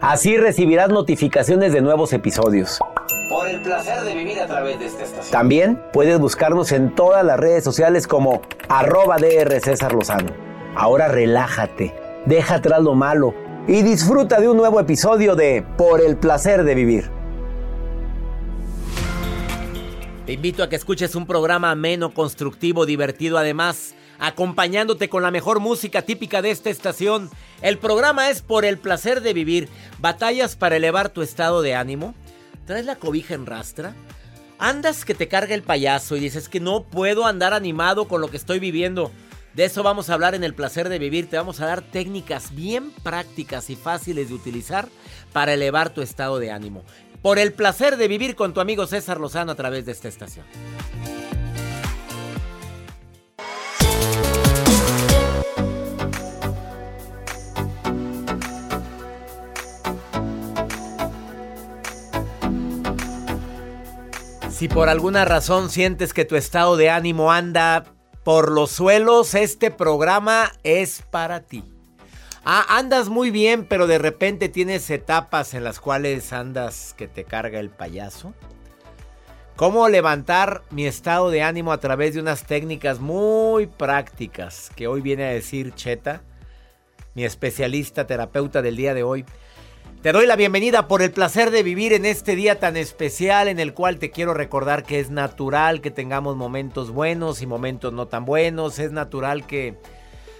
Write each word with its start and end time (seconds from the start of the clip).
Así 0.00 0.38
recibirás 0.38 0.88
notificaciones 0.88 1.74
de 1.74 1.82
nuevos 1.82 2.14
episodios. 2.14 2.78
Por 3.28 3.46
el 3.46 3.60
placer 3.60 4.02
de 4.02 4.14
vivir 4.14 4.40
a 4.40 4.46
través 4.46 4.78
de 4.78 4.86
esta 4.86 5.04
estación. 5.04 5.30
También 5.30 5.82
puedes 5.92 6.18
buscarnos 6.18 6.72
en 6.72 6.94
todas 6.94 7.22
las 7.22 7.38
redes 7.38 7.62
sociales 7.62 8.06
como 8.06 8.40
arroba 8.70 9.18
DR 9.18 9.60
César 9.60 9.92
Lozano. 9.92 10.30
Ahora 10.74 11.08
relájate, 11.08 11.94
deja 12.24 12.54
atrás 12.54 12.82
lo 12.82 12.94
malo 12.94 13.34
y 13.68 13.82
disfruta 13.82 14.40
de 14.40 14.48
un 14.48 14.56
nuevo 14.56 14.80
episodio 14.80 15.36
de 15.36 15.62
Por 15.76 16.00
el 16.00 16.16
placer 16.16 16.64
de 16.64 16.74
vivir. 16.74 17.10
Te 20.24 20.32
invito 20.32 20.62
a 20.62 20.70
que 20.70 20.76
escuches 20.76 21.14
un 21.14 21.26
programa 21.26 21.70
ameno, 21.70 22.14
constructivo, 22.14 22.86
divertido, 22.86 23.36
además, 23.36 23.94
acompañándote 24.20 25.08
con 25.08 25.22
la 25.22 25.30
mejor 25.30 25.58
música 25.58 26.02
típica 26.02 26.42
de 26.42 26.50
esta 26.50 26.70
estación. 26.70 27.30
El 27.62 27.78
programa 27.78 28.30
es 28.30 28.42
Por 28.42 28.64
el 28.64 28.78
placer 28.78 29.22
de 29.22 29.32
vivir. 29.32 29.68
Batallas 29.98 30.54
para 30.54 30.76
elevar 30.76 31.08
tu 31.08 31.22
estado 31.22 31.62
de 31.62 31.74
ánimo. 31.74 32.14
¿Traes 32.66 32.84
la 32.84 32.96
cobija 32.96 33.34
en 33.34 33.46
rastra? 33.46 33.94
Andas 34.58 35.06
que 35.06 35.14
te 35.14 35.26
carga 35.26 35.54
el 35.54 35.62
payaso 35.62 36.16
y 36.16 36.20
dices 36.20 36.48
que 36.48 36.60
no 36.60 36.84
puedo 36.84 37.26
andar 37.26 37.54
animado 37.54 38.06
con 38.06 38.20
lo 38.20 38.28
que 38.28 38.36
estoy 38.36 38.60
viviendo. 38.60 39.10
De 39.54 39.64
eso 39.64 39.82
vamos 39.82 40.10
a 40.10 40.14
hablar 40.14 40.34
en 40.34 40.44
el 40.44 40.54
placer 40.54 40.90
de 40.90 40.98
vivir. 40.98 41.28
Te 41.28 41.38
vamos 41.38 41.60
a 41.60 41.66
dar 41.66 41.80
técnicas 41.80 42.54
bien 42.54 42.92
prácticas 43.02 43.70
y 43.70 43.74
fáciles 43.76 44.28
de 44.28 44.34
utilizar 44.34 44.88
para 45.32 45.54
elevar 45.54 45.90
tu 45.90 46.02
estado 46.02 46.38
de 46.38 46.50
ánimo. 46.50 46.84
Por 47.22 47.38
el 47.38 47.52
placer 47.52 47.96
de 47.96 48.06
vivir 48.06 48.36
con 48.36 48.54
tu 48.54 48.60
amigo 48.60 48.86
César 48.86 49.18
Lozano 49.18 49.52
a 49.52 49.56
través 49.56 49.86
de 49.86 49.92
esta 49.92 50.08
estación. 50.08 50.44
Si 64.60 64.68
por 64.68 64.90
alguna 64.90 65.24
razón 65.24 65.70
sientes 65.70 66.12
que 66.12 66.26
tu 66.26 66.36
estado 66.36 66.76
de 66.76 66.90
ánimo 66.90 67.32
anda 67.32 67.84
por 68.24 68.52
los 68.52 68.70
suelos, 68.70 69.34
este 69.34 69.70
programa 69.70 70.52
es 70.64 71.00
para 71.10 71.40
ti. 71.40 71.64
Ah, 72.44 72.66
andas 72.68 73.08
muy 73.08 73.30
bien, 73.30 73.64
pero 73.64 73.86
de 73.86 73.96
repente 73.96 74.50
tienes 74.50 74.90
etapas 74.90 75.54
en 75.54 75.64
las 75.64 75.80
cuales 75.80 76.34
andas 76.34 76.94
que 76.98 77.08
te 77.08 77.24
carga 77.24 77.58
el 77.58 77.70
payaso. 77.70 78.34
¿Cómo 79.56 79.88
levantar 79.88 80.62
mi 80.68 80.86
estado 80.86 81.30
de 81.30 81.40
ánimo 81.40 81.72
a 81.72 81.80
través 81.80 82.12
de 82.12 82.20
unas 82.20 82.44
técnicas 82.44 83.00
muy 83.00 83.66
prácticas 83.66 84.70
que 84.76 84.88
hoy 84.88 85.00
viene 85.00 85.24
a 85.24 85.30
decir 85.30 85.74
Cheta, 85.74 86.20
mi 87.14 87.24
especialista 87.24 88.06
terapeuta 88.06 88.60
del 88.60 88.76
día 88.76 88.92
de 88.92 89.04
hoy? 89.04 89.24
Te 90.02 90.12
doy 90.12 90.26
la 90.26 90.36
bienvenida 90.36 90.88
por 90.88 91.02
el 91.02 91.12
placer 91.12 91.50
de 91.50 91.62
vivir 91.62 91.92
en 91.92 92.06
este 92.06 92.34
día 92.34 92.58
tan 92.58 92.78
especial 92.78 93.48
en 93.48 93.60
el 93.60 93.74
cual 93.74 93.98
te 93.98 94.10
quiero 94.10 94.32
recordar 94.32 94.82
que 94.82 94.98
es 94.98 95.10
natural 95.10 95.82
que 95.82 95.90
tengamos 95.90 96.36
momentos 96.36 96.90
buenos 96.90 97.42
y 97.42 97.46
momentos 97.46 97.92
no 97.92 98.08
tan 98.08 98.24
buenos. 98.24 98.78
Es 98.78 98.92
natural 98.92 99.46
que 99.46 99.76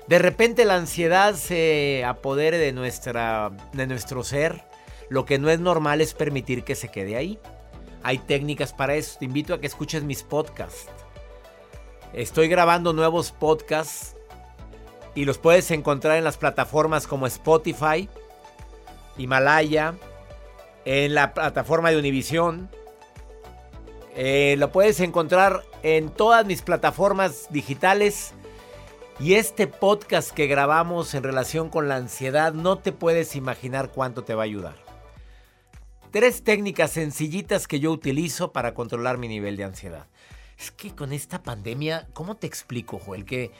de 0.07 0.19
repente 0.19 0.65
la 0.65 0.77
ansiedad 0.77 1.35
se 1.35 2.07
apodere 2.07 2.57
de, 2.57 2.73
nuestra, 2.73 3.51
de 3.75 3.87
nuestro 3.87 4.25
ser. 4.25 4.65
Lo 5.11 5.27
que 5.27 5.39
no 5.39 5.51
es 5.51 5.61
normal 5.61 6.01
es 6.01 6.15
permitir 6.15 6.65
que 6.65 6.75
se 6.75 6.89
quede 6.89 7.17
ahí. 7.17 7.39
Hay 8.03 8.17
técnicas 8.17 8.73
para 8.73 8.95
eso. 8.95 9.19
Te 9.19 9.27
invito 9.27 9.53
a 9.53 9.61
que 9.61 9.67
escuches 9.67 10.05
mis 10.05 10.23
podcasts. 10.23 10.87
Estoy 12.15 12.49
grabando 12.49 12.95
nuevos 12.95 13.31
podcasts 13.31 14.17
y 15.15 15.27
los 15.27 15.37
puedes 15.37 15.71
encontrar 15.71 16.17
en 16.17 16.25
las 16.25 16.39
plataformas 16.39 17.07
como 17.07 17.27
Spotify 17.27 18.09
Himalaya, 19.17 19.95
en 20.85 21.15
la 21.15 21.35
plataforma 21.35 21.91
de 21.91 21.99
Univision. 21.99 22.71
Eh, 24.15 24.57
lo 24.59 24.73
puedes 24.73 25.01
encontrar 25.01 25.63
en 25.83 26.11
todas 26.11 26.47
mis 26.47 26.63
plataformas 26.63 27.47
digitales. 27.51 28.33
Y 29.19 29.35
este 29.35 29.67
podcast 29.67 30.31
que 30.31 30.47
grabamos 30.47 31.15
en 31.15 31.23
relación 31.23 31.69
con 31.69 31.89
la 31.89 31.97
ansiedad, 31.97 32.55
no 32.55 32.79
te 32.79 32.91
puedes 32.91 33.37
imaginar 33.37 33.93
cuánto 33.93 34.25
te 34.25 34.35
va 34.35 34.43
a 34.43 34.47
ayudar. 34.47 34.77
Tres 36.11 36.43
técnicas 36.43 36.93
sencillitas 36.93 37.69
que 37.69 37.81
yo 37.81 37.93
utilizo 37.93 38.53
para 38.53 38.73
controlar 38.75 39.19
mi 39.19 39.29
nivel 39.29 39.57
de 39.57 39.65
ansiedad. 39.65 40.07
Es 40.59 40.71
que 40.71 40.95
con 40.95 41.13
esta 41.13 41.43
pandemia, 41.43 42.09
¿cómo 42.15 42.37
te 42.37 42.47
explico, 42.47 42.99
Joel? 42.99 43.25
Que, 43.25 43.53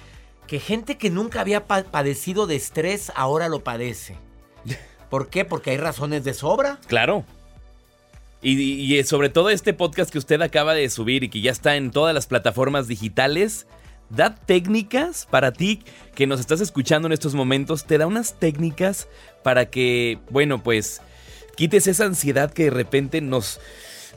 que 0.47 0.61
gente 0.61 0.97
que 0.99 1.11
nunca 1.11 1.43
había 1.43 1.67
padecido 1.67 2.47
de 2.47 2.57
estrés 2.57 3.13
ahora 3.15 3.49
lo 3.49 3.63
padece. 3.63 4.17
¿Por 5.11 5.29
qué? 5.29 5.45
Porque 5.45 5.71
hay 5.71 5.77
razones 5.77 6.25
de 6.25 6.33
sobra. 6.33 6.79
Claro. 6.87 7.25
Y, 8.43 9.03
sobre 9.05 9.29
todo 9.29 9.51
este 9.51 9.75
podcast 9.75 10.11
que 10.11 10.17
usted 10.17 10.41
acaba 10.41 10.73
de 10.73 10.89
subir 10.89 11.25
y 11.25 11.29
que 11.29 11.43
ya 11.43 11.51
está 11.51 11.77
en 11.77 11.91
todas 11.91 12.15
las 12.15 12.27
plataformas 12.27 12.89
digitales, 12.89 13.67
da 14.09 14.35
técnicas 14.35 15.27
para 15.31 15.53
ti 15.53 15.83
que 16.15 16.27
nos 16.27 16.41
estás 16.41 16.63
escuchando 16.63 17.07
en 17.07 17.13
estos 17.13 17.35
momentos, 17.35 17.85
te 17.85 17.99
da 17.99 18.07
unas 18.07 18.39
técnicas 18.39 19.09
para 19.43 19.67
que, 19.69 20.19
bueno, 20.31 20.63
pues 20.63 21.03
quites 21.55 21.87
esa 21.87 22.07
ansiedad 22.07 22.51
que 22.51 22.65
de 22.65 22.71
repente 22.71 23.21
nos, 23.21 23.61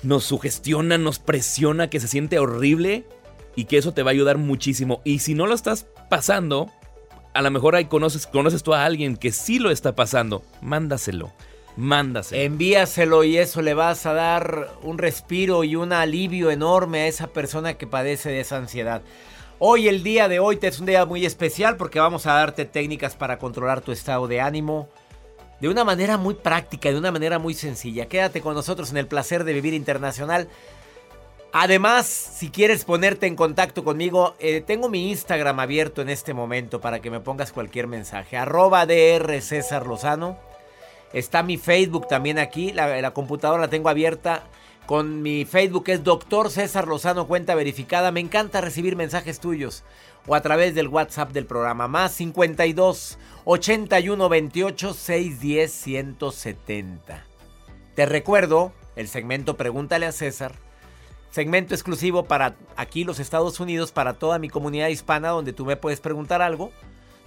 nos 0.04 0.24
sugestiona, 0.24 0.98
nos 0.98 1.19
presiona, 1.19 1.90
que 1.90 2.00
se 2.00 2.07
siente 2.07 2.40
horrible 2.40 3.06
y 3.57 3.66
que 3.66 3.78
eso 3.78 3.94
te 3.94 4.04
va 4.04 4.12
a 4.12 4.13
ayudar 4.13 4.38
muchísimo. 4.38 5.01
Y 5.04 5.19
si 5.19 5.34
no 5.34 5.48
lo 5.48 5.54
estás 5.54 5.86
pasando, 6.10 6.72
a 7.33 7.41
lo 7.41 7.51
mejor 7.51 7.75
ahí 7.75 7.85
conoces, 7.85 8.27
conoces 8.27 8.63
tú 8.63 8.74
a 8.74 8.85
alguien 8.85 9.18
que 9.18 9.31
sí 9.31 9.59
lo 9.59 9.71
está 9.71 9.95
pasando, 9.95 10.44
mándaselo. 10.62 11.31
Mándaselo. 11.75 12.41
Envíaselo 12.41 13.24
y 13.24 13.38
eso 13.38 13.62
le 13.62 13.74
vas 13.74 14.06
a 14.06 14.13
dar 14.13 14.69
un 14.83 15.00
respiro 15.00 15.63
y 15.63 15.75
un 15.75 15.91
alivio 15.91 16.51
enorme 16.51 17.01
a 17.01 17.07
esa 17.07 17.27
persona 17.27 17.74
que 17.74 17.88
padece 17.88 18.30
de 18.30 18.41
esa 18.41 18.57
ansiedad. 18.57 19.01
Hoy, 19.57 19.88
el 19.88 20.03
día 20.03 20.27
de 20.27 20.39
hoy, 20.39 20.59
es 20.62 20.80
un 20.80 20.85
día 20.85 21.06
muy 21.06 21.25
especial 21.25 21.77
porque 21.77 22.00
vamos 22.00 22.27
a 22.27 22.33
darte 22.33 22.65
técnicas 22.65 23.15
para 23.15 23.39
controlar 23.39 23.81
tu 23.81 23.91
estado 23.91 24.27
de 24.27 24.41
ánimo 24.41 24.89
de 25.62 25.69
una 25.69 25.83
manera 25.85 26.18
muy 26.18 26.33
práctica, 26.33 26.89
de 26.89 26.97
una 26.97 27.12
manera 27.12 27.39
muy 27.39 27.53
sencilla. 27.53 28.07
Quédate 28.07 28.41
con 28.41 28.53
nosotros 28.53 28.91
en 28.91 28.97
el 28.97 29.07
placer 29.07 29.45
de 29.45 29.53
vivir 29.53 29.74
internacional. 29.74 30.50
Además, 31.55 32.07
si 32.07 32.50
quieres 32.50 32.83
ponerte 32.83 33.27
en 33.27 33.35
contacto 33.35 33.83
conmigo, 33.83 34.33
eh, 34.39 34.61
tengo 34.61 34.89
mi 34.89 35.11
Instagram 35.11 35.59
abierto 35.59 36.01
en 36.01 36.09
este 36.09 36.33
momento 36.33 36.81
para 36.81 37.00
que 37.00 37.11
me 37.11 37.19
pongas 37.19 37.51
cualquier 37.51 37.85
mensaje. 37.85 38.38
Arroba 38.38 38.88
DR 38.88 39.39
César 39.39 39.85
Lozano. 39.85 40.39
Está 41.13 41.44
mi 41.44 41.57
Facebook 41.57 42.07
también 42.07 42.39
aquí. 42.39 42.71
La, 42.71 43.00
la, 43.00 43.11
computadora 43.11 43.61
la 43.61 43.67
tengo 43.67 43.89
abierta. 43.89 44.45
Con 44.88 45.21
mi 45.21 45.45
Facebook 45.45 45.83
es 45.89 46.03
Doctor 46.03 46.50
César 46.50 46.88
Lozano, 46.88 47.27
cuenta 47.27 47.53
verificada. 47.53 48.11
Me 48.11 48.19
encanta 48.19 48.59
recibir 48.59 48.95
mensajes 48.95 49.39
tuyos. 49.39 49.83
O 50.25 50.33
a 50.33 50.41
través 50.41 50.73
del 50.73 50.88
WhatsApp 50.88 51.33
del 51.33 51.45
programa. 51.45 51.88
Más 51.88 52.13
52 52.13 53.19
81 53.45 54.27
28 54.27 54.94
610 54.95 55.71
170. 55.71 57.25
Te 57.94 58.07
recuerdo 58.07 58.73
el 58.95 59.07
segmento 59.07 59.56
Pregúntale 59.56 60.07
a 60.07 60.11
César 60.11 60.53
Segmento 61.33 61.74
exclusivo 61.74 62.25
para 62.25 62.56
aquí 62.75 63.03
los 63.03 63.19
Estados 63.19 63.59
Unidos, 63.59 63.91
para 63.91 64.13
toda 64.13 64.38
mi 64.38 64.50
comunidad 64.50 64.89
hispana, 64.89 65.30
donde 65.30 65.51
tú 65.51 65.65
me 65.65 65.75
puedes 65.75 66.00
preguntar 66.00 66.44
algo. 66.44 66.71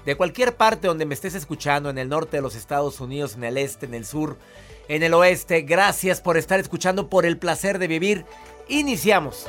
De 0.04 0.14
cualquier 0.14 0.54
parte 0.54 0.86
donde 0.86 1.06
me 1.06 1.14
estés 1.14 1.34
escuchando, 1.34 1.90
en 1.90 1.98
el 1.98 2.08
norte 2.08 2.36
de 2.36 2.40
los 2.40 2.54
Estados 2.54 3.00
Unidos, 3.00 3.34
en 3.34 3.42
el 3.42 3.58
este, 3.58 3.86
en 3.86 3.94
el 3.94 4.06
sur, 4.06 4.38
en 4.86 5.02
el 5.02 5.12
oeste. 5.12 5.62
Gracias 5.62 6.20
por 6.20 6.36
estar 6.36 6.60
escuchando, 6.60 7.08
por 7.10 7.26
el 7.26 7.36
placer 7.36 7.80
de 7.80 7.88
vivir. 7.88 8.24
Iniciamos. 8.68 9.48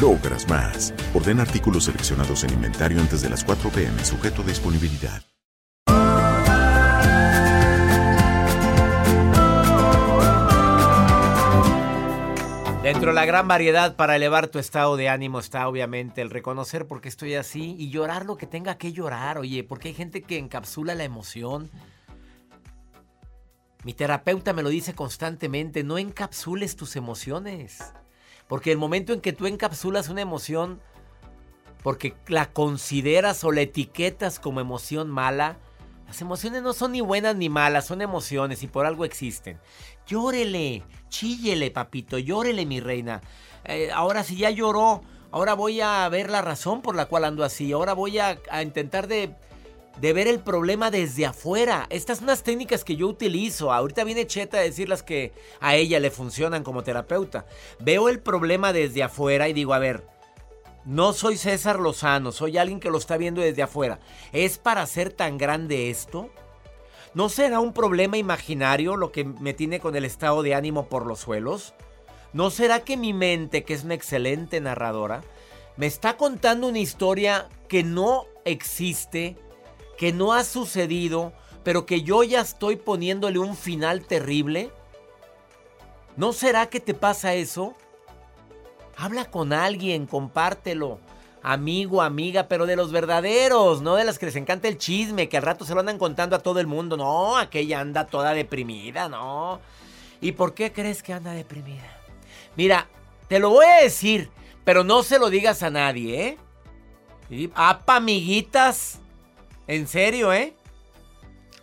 logras 0.00 0.48
más. 0.48 0.94
Orden 1.14 1.40
artículos 1.40 1.84
seleccionados 1.84 2.44
en 2.44 2.52
inventario 2.52 3.00
antes 3.00 3.22
de 3.22 3.30
las 3.30 3.44
4 3.44 3.70
pm, 3.70 4.04
sujeto 4.04 4.42
a 4.42 4.46
disponibilidad. 4.46 5.22
Dentro 12.82 13.10
de 13.10 13.14
la 13.14 13.26
gran 13.26 13.46
variedad 13.46 13.94
para 13.94 14.16
elevar 14.16 14.48
tu 14.48 14.58
estado 14.58 14.96
de 14.96 15.10
ánimo 15.10 15.38
está 15.38 15.68
obviamente 15.68 16.22
el 16.22 16.30
reconocer 16.30 16.86
por 16.86 17.00
qué 17.00 17.08
estoy 17.08 17.34
así 17.34 17.76
y 17.78 17.90
llorar 17.90 18.24
lo 18.24 18.36
que 18.36 18.46
tenga 18.46 18.78
que 18.78 18.92
llorar, 18.92 19.38
oye, 19.38 19.62
porque 19.62 19.88
hay 19.88 19.94
gente 19.94 20.22
que 20.22 20.38
encapsula 20.38 20.94
la 20.94 21.04
emoción. 21.04 21.70
Mi 23.84 23.92
terapeuta 23.92 24.54
me 24.54 24.62
lo 24.62 24.70
dice 24.70 24.94
constantemente, 24.94 25.84
no 25.84 25.98
encapsules 25.98 26.74
tus 26.74 26.96
emociones. 26.96 27.92
Porque 28.50 28.72
el 28.72 28.78
momento 28.78 29.12
en 29.12 29.20
que 29.20 29.32
tú 29.32 29.46
encapsulas 29.46 30.08
una 30.08 30.22
emoción, 30.22 30.80
porque 31.84 32.16
la 32.26 32.50
consideras 32.50 33.44
o 33.44 33.52
la 33.52 33.60
etiquetas 33.60 34.40
como 34.40 34.60
emoción 34.60 35.08
mala, 35.08 35.56
las 36.08 36.20
emociones 36.20 36.60
no 36.60 36.72
son 36.72 36.90
ni 36.90 37.00
buenas 37.00 37.36
ni 37.36 37.48
malas, 37.48 37.86
son 37.86 38.02
emociones 38.02 38.64
y 38.64 38.66
por 38.66 38.86
algo 38.86 39.04
existen. 39.04 39.60
Llórele, 40.04 40.82
chíllele, 41.08 41.70
papito, 41.70 42.18
llórele, 42.18 42.66
mi 42.66 42.80
reina. 42.80 43.20
Eh, 43.66 43.92
ahora 43.94 44.24
si 44.24 44.34
ya 44.34 44.50
lloró, 44.50 45.02
ahora 45.30 45.54
voy 45.54 45.80
a 45.80 46.08
ver 46.08 46.28
la 46.28 46.42
razón 46.42 46.82
por 46.82 46.96
la 46.96 47.06
cual 47.06 47.26
ando 47.26 47.44
así. 47.44 47.70
Ahora 47.70 47.92
voy 47.92 48.18
a 48.18 48.36
intentar 48.64 49.06
de 49.06 49.32
de 49.98 50.12
ver 50.12 50.28
el 50.28 50.40
problema 50.40 50.90
desde 50.90 51.26
afuera. 51.26 51.86
Estas 51.90 52.18
son 52.18 52.24
unas 52.24 52.42
técnicas 52.42 52.84
que 52.84 52.96
yo 52.96 53.06
utilizo. 53.06 53.72
Ahorita 53.72 54.04
viene 54.04 54.26
Cheta 54.26 54.58
a 54.58 54.62
decir 54.62 54.88
las 54.88 55.02
que 55.02 55.32
a 55.60 55.76
ella 55.76 56.00
le 56.00 56.10
funcionan 56.10 56.62
como 56.62 56.82
terapeuta. 56.82 57.46
Veo 57.80 58.08
el 58.08 58.20
problema 58.20 58.72
desde 58.72 59.02
afuera 59.02 59.48
y 59.48 59.52
digo, 59.52 59.74
a 59.74 59.78
ver, 59.78 60.06
no 60.84 61.12
soy 61.12 61.36
César 61.36 61.78
Lozano, 61.78 62.32
soy 62.32 62.56
alguien 62.56 62.80
que 62.80 62.90
lo 62.90 62.98
está 62.98 63.16
viendo 63.16 63.42
desde 63.42 63.62
afuera. 63.62 63.98
¿Es 64.32 64.56
para 64.58 64.86
ser 64.86 65.12
tan 65.12 65.36
grande 65.36 65.90
esto? 65.90 66.30
¿No 67.12 67.28
será 67.28 67.60
un 67.60 67.72
problema 67.72 68.16
imaginario 68.16 68.96
lo 68.96 69.12
que 69.12 69.24
me 69.24 69.52
tiene 69.52 69.80
con 69.80 69.96
el 69.96 70.04
estado 70.04 70.42
de 70.42 70.54
ánimo 70.54 70.86
por 70.86 71.06
los 71.06 71.20
suelos? 71.20 71.74
¿No 72.32 72.50
será 72.50 72.80
que 72.80 72.96
mi 72.96 73.12
mente, 73.12 73.64
que 73.64 73.74
es 73.74 73.84
una 73.84 73.94
excelente 73.94 74.60
narradora, 74.60 75.22
me 75.76 75.86
está 75.86 76.16
contando 76.16 76.68
una 76.68 76.78
historia 76.78 77.48
que 77.68 77.82
no 77.82 78.26
existe? 78.44 79.36
Que 80.00 80.14
no 80.14 80.32
ha 80.32 80.44
sucedido, 80.44 81.34
pero 81.62 81.84
que 81.84 82.00
yo 82.00 82.22
ya 82.22 82.40
estoy 82.40 82.76
poniéndole 82.76 83.38
un 83.38 83.54
final 83.54 84.00
terrible? 84.06 84.70
¿No 86.16 86.32
será 86.32 86.70
que 86.70 86.80
te 86.80 86.94
pasa 86.94 87.34
eso? 87.34 87.74
Habla 88.96 89.26
con 89.26 89.52
alguien, 89.52 90.06
compártelo. 90.06 91.00
Amigo, 91.42 92.00
amiga, 92.00 92.48
pero 92.48 92.64
de 92.64 92.76
los 92.76 92.92
verdaderos, 92.92 93.82
no 93.82 93.96
de 93.96 94.04
las 94.04 94.18
que 94.18 94.24
les 94.24 94.36
encanta 94.36 94.68
el 94.68 94.78
chisme, 94.78 95.28
que 95.28 95.36
al 95.36 95.42
rato 95.42 95.66
se 95.66 95.74
lo 95.74 95.80
andan 95.80 95.98
contando 95.98 96.34
a 96.34 96.42
todo 96.42 96.60
el 96.60 96.66
mundo. 96.66 96.96
No, 96.96 97.36
aquella 97.36 97.80
anda 97.80 98.06
toda 98.06 98.32
deprimida, 98.32 99.10
no. 99.10 99.60
¿Y 100.22 100.32
por 100.32 100.54
qué 100.54 100.72
crees 100.72 101.02
que 101.02 101.12
anda 101.12 101.32
deprimida? 101.32 101.94
Mira, 102.56 102.88
te 103.28 103.38
lo 103.38 103.50
voy 103.50 103.66
a 103.66 103.82
decir, 103.82 104.30
pero 104.64 104.82
no 104.82 105.02
se 105.02 105.18
lo 105.18 105.28
digas 105.28 105.62
a 105.62 105.68
nadie, 105.68 106.26
¿eh? 106.26 106.38
Y, 107.28 107.50
apa, 107.54 107.96
amiguitas. 107.96 108.99
En 109.66 109.86
serio, 109.86 110.32
¿eh? 110.32 110.54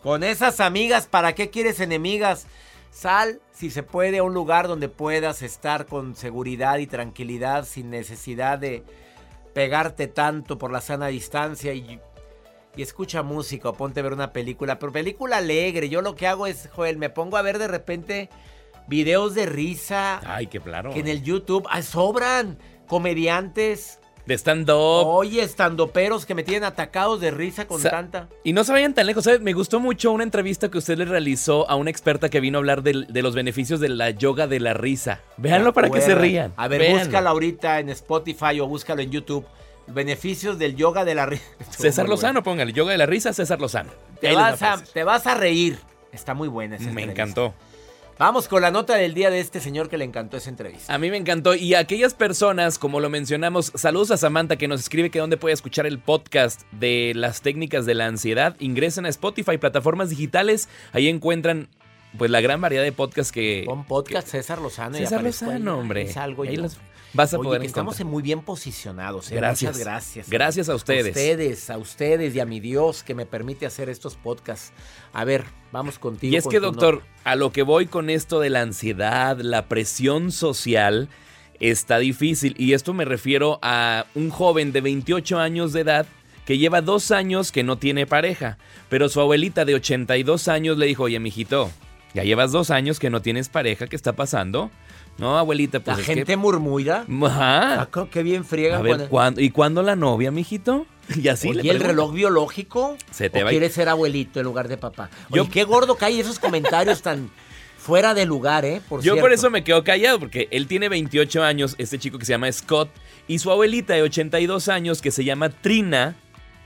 Con 0.02 0.24
esas 0.24 0.60
amigas, 0.60 1.08
¿para 1.08 1.36
qué 1.36 1.50
quieres 1.50 1.80
enemigas? 1.80 2.48
Sal, 2.92 3.42
si 3.52 3.70
se 3.70 3.84
puede, 3.84 4.20
a 4.20 4.24
un 4.24 4.34
lugar 4.34 4.68
donde 4.68 4.90
puedas 4.90 5.42
estar 5.42 5.86
con 5.86 6.16
seguridad 6.16 6.78
y 6.78 6.88
tranquilidad 6.88 7.66
sin 7.66 7.90
necesidad 7.90 8.60
de 8.60 8.84
pegarte 9.54 10.08
tanto 10.08 10.58
por 10.58 10.72
la 10.72 10.82
sana 10.82 11.08
distancia 11.08 11.74
y, 11.74 12.00
y 12.76 12.82
escucha 12.82 13.24
música 13.24 13.70
o 13.70 13.74
ponte 13.74 14.00
a 14.00 14.04
ver 14.04 14.14
una 14.14 14.32
película, 14.32 14.80
pero 14.80 14.92
película 14.92 15.38
alegre. 15.38 15.90
Yo 15.90 16.02
lo 16.02 16.16
que 16.16 16.28
hago 16.28 16.48
es, 16.48 16.70
Joel, 16.74 16.98
me 16.98 17.10
pongo 17.10 17.38
a 17.38 17.42
ver 17.42 17.58
de 17.58 17.68
repente 17.68 18.30
videos 18.88 19.36
de 19.36 19.46
risa. 19.46 20.22
Ay, 20.26 20.48
qué 20.48 20.60
claro. 20.60 20.92
Que 20.92 21.00
en 21.00 21.08
el 21.08 21.24
YouTube 21.24 21.68
ah, 21.70 21.82
sobran 21.82 22.58
comediantes. 22.88 24.00
De 24.28 24.34
stand-up. 24.38 25.08
Oye, 25.08 25.42
estandoperos 25.42 26.26
que 26.26 26.36
me 26.36 26.44
tienen 26.44 26.66
atacados 26.66 27.22
de 27.22 27.32
risa 27.32 27.66
con 27.66 27.82
Sa- 27.82 27.90
tanta. 27.90 28.28
Y 28.44 28.52
no 28.54 28.64
se 28.66 28.74
vayan 28.74 28.94
tan 28.94 29.06
lejos, 29.08 29.24
¿sabes? 29.24 29.40
Me 29.40 29.54
gustó 29.54 29.80
mucho 29.80 30.12
una 30.12 30.24
entrevista 30.24 30.70
que 30.70 30.78
usted 30.78 30.98
le 30.98 31.06
realizó 31.06 31.70
a 31.70 31.76
una 31.76 31.90
experta 31.90 32.30
que 32.30 32.42
vino 32.42 32.58
a 32.58 32.60
hablar 32.60 32.84
de, 32.84 32.94
los 33.22 33.34
beneficios 33.36 33.80
de 33.80 33.88
la 33.90 34.10
yoga 34.10 34.46
de 34.48 34.60
la 34.60 34.74
risa. 34.74 35.22
Véanlo 35.38 35.74
para 35.74 35.90
que 35.90 36.02
se 36.02 36.14
rían. 36.14 36.54
A 36.58 36.68
ver, 36.68 36.82
Véanlo. 36.82 37.00
búscalo 37.06 37.30
ahorita 37.30 37.80
en 37.80 37.90
Spotify 37.90 38.60
o 38.60 38.68
búscalo 38.68 39.02
en 39.02 39.12
YouTube. 39.12 39.46
Beneficios 39.88 40.60
del 40.60 40.76
yoga 40.76 41.06
de 41.06 41.16
la 41.16 41.26
risa. 41.26 41.46
César 41.70 42.10
Lozano, 42.10 42.44
póngale. 42.44 42.74
Yoga 42.74 42.92
de 42.92 42.98
la 42.98 43.06
risa, 43.06 43.32
César 43.32 43.62
Lozano. 43.62 43.92
Te 44.20 44.36
vas, 44.36 44.62
a, 44.62 44.74
aparecer. 44.74 44.94
te 44.94 45.04
vas 45.06 45.26
a 45.26 45.36
reír. 45.36 45.80
Está 46.12 46.34
muy 46.34 46.50
buena 46.50 46.76
esa 46.76 46.86
Me 46.86 47.04
entrevista. 47.04 47.22
encantó. 47.24 47.54
Vamos 48.20 48.48
con 48.48 48.64
la 48.64 48.72
nota 48.72 48.96
del 48.96 49.14
día 49.14 49.30
de 49.30 49.40
este 49.40 49.60
señor 49.60 49.90
que 49.90 49.98
le 49.98 50.04
encantó 50.04 50.38
esa 50.38 50.50
entrevista. 50.50 50.92
A 50.92 50.98
mí 50.98 51.12
me 51.12 51.18
encantó. 51.18 51.54
Y 51.54 51.76
a 51.76 51.80
aquellas 51.80 52.16
personas, 52.16 52.80
como 52.80 53.00
lo 53.00 53.10
mencionamos, 53.12 53.72
saludos 53.76 54.10
a 54.10 54.18
Samantha 54.18 54.56
que 54.56 54.68
nos 54.68 54.80
escribe 54.82 55.12
que 55.12 55.20
dónde 55.20 55.38
puede 55.38 55.54
escuchar 55.54 55.86
el 55.86 56.00
podcast 56.00 56.62
de 56.72 57.14
las 57.16 57.42
técnicas 57.42 57.86
de 57.86 57.94
la 57.94 58.08
ansiedad. 58.08 58.56
Ingresen 58.60 59.06
a 59.06 59.10
Spotify, 59.10 59.60
plataformas 59.60 60.10
digitales. 60.10 60.68
Ahí 60.94 61.08
encuentran 61.10 61.68
pues 62.18 62.32
la 62.32 62.42
gran 62.42 62.60
variedad 62.60 62.82
de 62.84 62.92
podcasts 62.92 63.32
que... 63.32 63.64
Pon 63.68 63.86
podcast 63.86 64.28
César 64.30 64.60
Lozano. 64.60 64.98
y 64.98 65.02
César 65.02 65.20
ahí. 65.20 65.26
Lozano, 65.26 65.78
hombre. 65.78 66.02
Es 66.04 66.18
algo 66.18 66.42
Ahí 66.42 66.56
yo. 66.56 66.64
los 66.64 66.78
vas 67.14 67.34
a 67.34 67.38
Oye, 67.38 67.48
poder 67.48 67.62
que 67.62 67.68
estamos 67.68 68.04
muy 68.04 68.24
bien 68.24 68.42
posicionados. 68.42 69.32
¿eh? 69.32 69.36
Gracias. 69.36 69.74
Muchas 69.74 69.86
gracias. 69.86 70.30
Gracias 70.30 70.70
a 70.70 70.76
ustedes. 70.76 71.08
A 71.08 71.10
ustedes, 71.10 71.70
a 71.70 71.78
ustedes 71.78 72.36
y 72.36 72.40
a 72.40 72.46
mi 72.46 72.60
Dios 72.60 73.04
que 73.04 73.16
me 73.16 73.26
permite 73.26 73.66
hacer 73.66 73.90
estos 73.90 74.16
podcasts. 74.16 74.74
A 75.14 75.26
ver, 75.26 75.46
vamos 75.72 76.00
contigo. 76.00 76.34
Y 76.34 76.38
es 76.38 76.44
con 76.44 76.52
que, 76.52 76.60
doctor, 76.60 77.04
a 77.24 77.36
lo 77.36 77.52
que 77.52 77.64
voy 77.64 77.88
con 77.88 78.10
esto 78.10 78.40
de 78.40 78.50
la 78.50 78.62
ansiedad, 78.62 79.40
la 79.40 79.68
presión 79.68 80.32
social, 80.32 81.10
está 81.60 81.98
difícil. 82.00 82.56
Y 82.58 82.74
esto 82.74 82.94
me 82.94 83.06
refiero 83.06 83.60
a 83.62 84.06
un 84.16 84.30
joven 84.30 84.72
de 84.72 84.82
28 84.82 85.40
años 85.40 85.74
de 85.74 85.82
edad 85.82 86.06
que 86.46 86.58
lleva 86.58 86.82
dos 86.82 87.12
años 87.12 87.52
que 87.52 87.64
no 87.64 87.78
tiene 87.78 88.06
pareja. 88.06 88.58
Pero 88.90 89.10
su 89.10 89.20
abuelita 89.20 89.66
de 89.66 89.76
82 89.76 90.48
años 90.48 90.78
le 90.78 90.86
dijo, 90.86 91.04
oye, 91.04 91.20
mijito, 91.20 91.70
ya 92.14 92.24
llevas 92.24 92.54
dos 92.54 92.72
años 92.72 93.00
que 93.00 93.10
no 93.10 93.22
tienes 93.22 93.50
pareja, 93.50 93.88
¿qué 93.88 93.96
está 93.98 94.14
pasando? 94.14 94.72
No, 95.18 95.38
abuelita, 95.38 95.80
pues 95.80 95.98
La 95.98 96.02
es 96.02 96.08
que- 96.08 96.14
gente 96.16 96.38
murmura. 96.38 97.06
Ajá. 97.24 97.82
Ah, 97.82 97.90
qué 98.12 98.22
bien 98.24 98.46
friegan 98.46 98.80
A 98.80 98.84
ver, 98.84 98.98
con- 98.98 99.08
¿cuándo- 99.08 99.42
¿y 99.42 99.50
cuándo 99.50 99.82
la 99.84 99.96
novia, 99.96 100.30
mijito? 100.32 100.86
Y 101.16 101.28
así 101.30 101.48
le 101.54 101.62
Oye, 101.62 101.72
el 101.72 101.78
pregunto. 101.78 101.88
reloj 101.88 102.14
biológico. 102.14 102.98
Se 103.12 103.30
te 103.30 103.40
¿O 103.40 103.44
va 103.44 103.50
a- 103.50 103.52
quieres 103.52 103.74
ser 103.74 103.90
abuelito 103.90 104.40
en 104.40 104.46
lugar 104.46 104.68
de 104.68 104.78
papá? 104.78 105.10
Oye, 105.30 105.44
Yo- 105.44 105.50
qué 105.50 105.64
gordo 105.64 105.96
cae 105.96 106.20
esos 106.20 106.38
comentarios 106.40 107.02
tan 107.02 107.32
fuera 107.78 108.14
de 108.14 108.26
lugar, 108.26 108.66
¿eh? 108.66 108.82
Por 108.88 109.02
Yo 109.02 109.18
por 109.18 109.32
eso 109.32 109.50
me 109.50 109.64
quedo 109.64 109.84
callado, 109.84 110.20
porque 110.20 110.48
él 110.52 110.68
tiene 110.68 110.90
28 110.90 111.44
años, 111.44 111.76
este 111.78 111.98
chico 111.98 112.20
que 112.20 112.26
se 112.26 112.34
llama 112.34 112.52
Scott, 112.52 112.90
y 113.28 113.40
su 113.40 113.50
abuelita 113.52 113.94
de 113.94 114.02
82 114.04 114.68
años, 114.68 115.02
que 115.02 115.12
se 115.12 115.24
llama 115.24 115.50
Trina, 115.50 116.16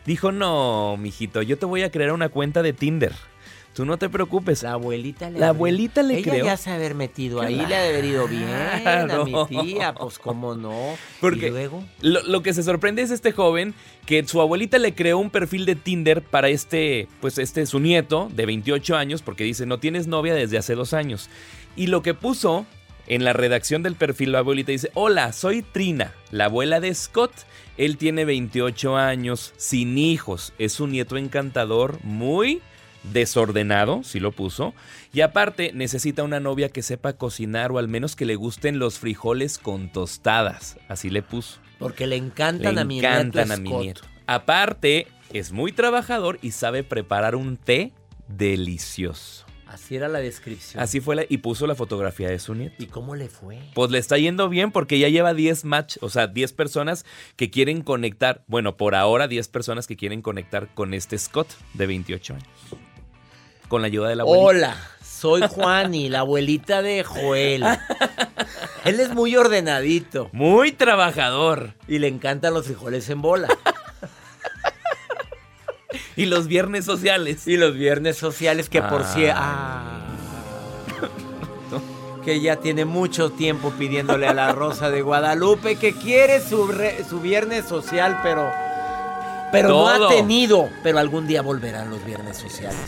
dijo, 0.06 0.32
no, 0.32 0.98
mijito, 0.98 1.42
yo 1.44 1.58
te 1.60 1.66
voy 1.68 1.84
a 1.84 1.92
crear 1.92 2.12
una 2.12 2.30
cuenta 2.30 2.64
de 2.64 2.74
Tinder. 2.74 3.14
Tú 3.74 3.86
no 3.86 3.98
te 3.98 4.10
preocupes. 4.10 4.64
La 4.64 4.74
abuelita 4.74 5.30
le 5.30 5.40
La 5.40 5.50
abuelita 5.50 6.04
le 6.04 6.16
Ella 6.18 6.32
creó. 6.32 6.46
ya 6.46 6.58
se 6.58 6.72
haber 6.72 6.94
metido 6.94 7.42
ahí, 7.42 7.56
le 7.56 7.76
ha 7.76 7.82
de 7.82 7.90
haber 7.90 8.06
ido 8.06 8.28
bien 8.28 8.50
a 8.50 9.24
mi 9.24 9.34
tía, 9.48 9.94
pues 9.94 10.20
cómo 10.20 10.56
no. 10.56 10.96
Porque 11.22 11.48
y 11.48 11.52
luego, 11.52 11.84
Lo, 12.02 12.22
lo 12.24 12.44
que 12.44 12.54
se 12.54 12.64
sorprende 12.64 13.02
es 13.02 13.12
este 13.12 13.32
joven 13.32 13.74
que 14.06 14.28
su 14.28 14.42
abuelita 14.42 14.78
le 14.78 14.94
creó 14.94 15.20
un 15.20 15.30
perfil 15.30 15.66
de 15.66 15.76
Tinder 15.76 16.22
para 16.22 16.50
este, 16.50 17.08
pues 17.22 17.38
este 17.38 17.66
su 17.66 17.80
nieto 17.80 18.30
de 18.34 18.46
28 18.46 18.98
años, 18.98 19.22
porque 19.22 19.46
dice, 19.46 19.66
no 19.66 19.80
tienes 19.80 20.08
novia 20.08 20.34
desde 20.34 20.58
hace 20.58 20.76
dos 20.76 20.94
años. 20.94 21.30
Y 21.78 21.88
lo 21.88 22.02
que 22.02 22.14
puso 22.14 22.66
en 23.08 23.24
la 23.24 23.34
redacción 23.34 23.84
del 23.84 23.96
perfil 23.96 24.34
la 24.34 24.40
abuelita 24.40 24.72
dice, 24.74 24.92
hola, 24.96 25.32
soy 25.32 25.62
Trina, 25.62 26.14
la 26.32 26.46
abuela 26.46 26.80
de 26.82 26.94
Scott. 26.94 27.32
Él 27.78 27.98
tiene 27.98 28.26
28 28.26 28.98
años, 28.98 29.54
sin 29.56 29.98
hijos, 29.98 30.54
es 30.60 30.80
un 30.82 30.92
nieto 30.92 31.16
encantador, 31.18 32.00
muy 32.04 32.62
desordenado, 33.04 34.04
si 34.04 34.20
lo 34.20 34.32
puso, 34.32 34.74
y 35.14 35.22
aparte 35.22 35.72
necesita 35.74 36.24
una 36.24 36.40
novia 36.40 36.70
que 36.70 36.82
sepa 36.82 37.14
cocinar 37.14 37.72
o 37.72 37.78
al 37.78 37.88
menos 37.88 38.16
que 38.16 38.26
le 38.26 38.36
gusten 38.36 38.80
los 38.80 39.00
frijoles 39.00 39.58
con 39.58 39.92
tostadas, 39.92 40.78
así 40.88 41.10
le 41.10 41.22
puso. 41.22 41.60
porque 41.80 42.06
le 42.08 42.16
encantan 42.16 42.76
Le 42.76 42.82
a 42.82 42.86
mi 42.86 43.00
encantan 43.00 43.48
nieto 43.48 43.54
a 43.54 43.58
mi 43.58 43.84
nieto. 43.84 44.02
Aparte, 44.28 45.08
es 45.34 45.52
muy 45.52 45.72
trabajador 45.72 46.38
y 46.42 46.52
sabe 46.52 46.84
preparar 46.84 47.36
un 47.36 47.58
té 47.58 47.92
delicioso. 48.28 49.46
Así 49.66 49.96
era 49.96 50.10
la 50.10 50.20
descripción. 50.20 50.84
Así 50.84 51.00
fue 51.00 51.16
la, 51.16 51.26
y 51.30 51.38
puso 51.38 51.66
la 51.66 51.76
fotografía 51.76 52.30
de 52.30 52.40
su 52.40 52.54
nieto. 52.54 52.76
¿Y 52.78 52.88
cómo 52.88 53.16
le 53.16 53.30
fue? 53.30 53.58
Pues 53.74 53.90
le 53.90 54.00
está 54.00 54.18
yendo 54.18 54.50
bien 54.50 54.72
porque 54.72 55.00
ya 55.00 55.08
lleva 55.08 55.34
10 55.34 55.64
match, 55.64 55.98
o 56.02 56.10
sea, 56.10 56.28
10 56.28 56.52
personas 56.52 57.06
que 57.38 57.50
quieren 57.50 57.82
conectar, 57.82 58.44
bueno, 58.48 58.76
por 58.76 58.96
ahora 58.96 59.30
10 59.30 59.48
personas 59.48 59.88
que 59.88 59.96
quieren 59.96 60.22
conectar 60.22 60.74
con 60.74 60.94
este 60.94 61.18
Scott 61.18 61.48
de 61.74 61.88
28 61.88 62.34
años. 62.34 62.48
Con 63.72 63.82
la 63.82 63.88
ayuda 63.88 64.10
de 64.10 64.18
la 64.18 64.24
abuelita. 64.24 64.46
Hola, 64.50 64.76
soy 65.02 65.44
Juani, 65.48 66.10
la 66.10 66.20
abuelita 66.20 66.82
de 66.82 67.06
Joel. 67.06 67.64
Él 68.84 69.00
es 69.00 69.14
muy 69.14 69.38
ordenadito 69.38 70.28
Muy 70.34 70.74
trabajador. 70.74 71.74
y 71.88 72.00
le 72.00 72.10
encantan 72.10 72.54
los 72.54 72.66
frijoles 72.66 73.10
en 73.10 73.22
bola. 73.22 73.48
Y 76.18 76.26
los 76.26 76.48
viernes 76.48 76.84
sociales. 76.84 77.48
Y 77.48 77.56
los 77.56 77.74
viernes 77.74 78.18
sociales 78.18 78.68
que 78.70 78.82
por 78.82 79.06
si... 79.06 79.26
Ah. 79.34 80.02
que 82.26 82.42
ya 82.42 82.58
tiene 82.58 82.84
mucho 82.84 83.30
tiempo 83.32 83.72
pidiéndole 83.80 84.28
a 84.28 84.34
la 84.34 84.52
Rosa 84.52 84.90
de 84.92 85.02
Guadalupe 85.02 85.78
que 85.78 85.94
quiere 85.94 86.42
su, 86.42 86.68
re- 86.68 87.06
su 87.10 87.22
viernes 87.22 87.66
social, 87.66 88.20
pero... 88.24 88.52
Pero 89.52 89.70
no 89.70 89.88
ha 89.88 90.10
tenido. 90.10 90.70
Pero 90.84 91.00
algún 91.00 91.28
día 91.28 91.42
volverán 91.42 91.90
los 91.90 92.04
viernes 92.06 92.38
sociales. 92.38 92.80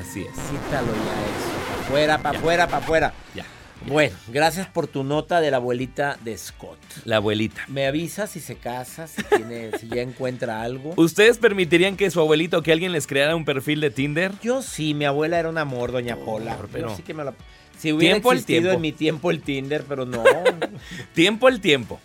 Así 0.00 0.22
es. 0.22 0.28
Quítalo 0.28 0.86
ya 0.92 1.22
eso. 1.22 1.76
Pa' 1.76 1.82
afuera, 1.84 2.18
para 2.22 2.38
afuera, 2.38 2.66
para 2.66 2.78
afuera. 2.84 3.14
Ya. 3.34 3.44
Bueno, 3.86 4.14
gracias 4.28 4.68
por 4.68 4.86
tu 4.86 5.02
nota 5.02 5.40
de 5.40 5.50
la 5.50 5.56
abuelita 5.56 6.16
de 6.22 6.38
Scott. 6.38 6.78
La 7.04 7.16
abuelita. 7.16 7.62
Me 7.66 7.86
avisa 7.88 8.28
si 8.28 8.38
se 8.38 8.54
casa, 8.54 9.08
si, 9.08 9.22
tiene, 9.24 9.70
si 9.80 9.88
ya 9.88 10.02
encuentra 10.02 10.62
algo. 10.62 10.94
¿Ustedes 10.96 11.38
permitirían 11.38 11.96
que 11.96 12.08
su 12.12 12.20
abuelito 12.20 12.58
o 12.58 12.62
que 12.62 12.70
alguien 12.72 12.92
les 12.92 13.08
creara 13.08 13.34
un 13.34 13.44
perfil 13.44 13.80
de 13.80 13.90
Tinder? 13.90 14.30
Yo 14.40 14.62
sí, 14.62 14.94
mi 14.94 15.04
abuela 15.04 15.40
era 15.40 15.48
un 15.48 15.58
amor, 15.58 15.90
doña 15.90 16.14
Pola. 16.16 16.56
pero- 16.72 16.90
Yo 16.90 16.96
sí 16.96 17.02
que 17.02 17.12
me 17.12 17.24
la... 17.24 17.34
Si 17.76 17.92
hubiera 17.92 18.14
Tiempo 18.14 18.32
existido 18.32 18.60
tiempo. 18.60 18.76
en 18.76 18.80
mi 18.82 18.92
tiempo 18.92 19.30
el 19.32 19.42
Tinder, 19.42 19.84
pero 19.88 20.06
no. 20.06 20.22
Tiempo 21.14 21.48
al 21.48 21.60
tiempo. 21.60 21.98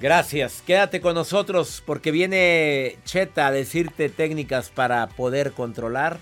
Gracias, 0.00 0.62
quédate 0.66 1.02
con 1.02 1.14
nosotros 1.14 1.82
porque 1.84 2.10
viene 2.10 2.96
Cheta 3.04 3.48
a 3.48 3.50
decirte 3.50 4.08
técnicas 4.08 4.70
para 4.70 5.06
poder 5.08 5.52
controlar. 5.52 6.18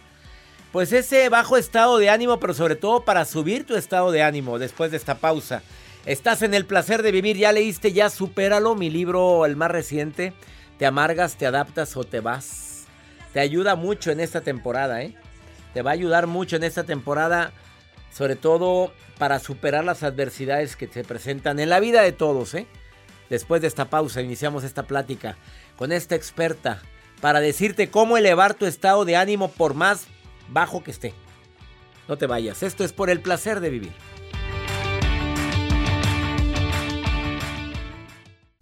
Pues 0.72 0.92
ese 0.92 1.28
bajo 1.28 1.56
estado 1.56 1.98
de 1.98 2.10
ánimo, 2.10 2.40
pero 2.40 2.54
sobre 2.54 2.74
todo 2.74 3.04
para 3.04 3.24
subir 3.24 3.64
tu 3.64 3.76
estado 3.76 4.10
de 4.10 4.22
ánimo 4.22 4.58
después 4.58 4.90
de 4.90 4.96
esta 4.96 5.18
pausa. 5.18 5.62
Estás 6.06 6.42
en 6.42 6.54
el 6.54 6.66
placer 6.66 7.04
de 7.04 7.12
vivir, 7.12 7.36
ya 7.36 7.52
leíste, 7.52 7.92
ya 7.92 8.10
supéralo, 8.10 8.74
mi 8.74 8.90
libro, 8.90 9.46
el 9.46 9.54
más 9.54 9.70
reciente. 9.70 10.32
Te 10.76 10.84
amargas, 10.84 11.36
te 11.36 11.46
adaptas 11.46 11.96
o 11.96 12.02
te 12.02 12.18
vas. 12.18 12.86
Te 13.32 13.38
ayuda 13.38 13.76
mucho 13.76 14.10
en 14.10 14.18
esta 14.18 14.40
temporada, 14.40 15.02
¿eh? 15.02 15.14
Te 15.72 15.82
va 15.82 15.92
a 15.92 15.94
ayudar 15.94 16.26
mucho 16.26 16.56
en 16.56 16.64
esta 16.64 16.82
temporada, 16.82 17.52
sobre 18.12 18.34
todo 18.34 18.92
para 19.18 19.38
superar 19.38 19.84
las 19.84 20.02
adversidades 20.02 20.74
que 20.74 20.88
se 20.88 21.04
presentan 21.04 21.60
en 21.60 21.68
la 21.68 21.78
vida 21.78 22.02
de 22.02 22.12
todos, 22.12 22.54
¿eh? 22.54 22.66
Después 23.30 23.60
de 23.60 23.68
esta 23.68 23.90
pausa 23.90 24.22
iniciamos 24.22 24.64
esta 24.64 24.84
plática 24.84 25.36
con 25.76 25.92
esta 25.92 26.14
experta 26.14 26.82
para 27.20 27.40
decirte 27.40 27.90
cómo 27.90 28.16
elevar 28.16 28.54
tu 28.54 28.66
estado 28.66 29.04
de 29.04 29.16
ánimo 29.16 29.50
por 29.50 29.74
más 29.74 30.06
bajo 30.48 30.82
que 30.82 30.90
esté. 30.90 31.14
No 32.08 32.16
te 32.16 32.26
vayas, 32.26 32.62
esto 32.62 32.84
es 32.84 32.92
por 32.92 33.10
el 33.10 33.20
placer 33.20 33.60
de 33.60 33.70
vivir. 33.70 33.92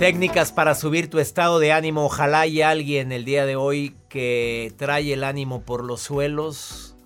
Técnicas 0.00 0.50
para 0.50 0.74
subir 0.74 1.10
tu 1.10 1.18
estado 1.18 1.58
de 1.58 1.72
ánimo. 1.72 2.06
Ojalá 2.06 2.40
hay 2.40 2.62
alguien 2.62 3.12
el 3.12 3.26
día 3.26 3.44
de 3.44 3.56
hoy 3.56 3.94
que 4.08 4.72
trae 4.78 5.12
el 5.12 5.22
ánimo 5.22 5.60
por 5.60 5.84
los 5.84 6.00
suelos. 6.00 6.96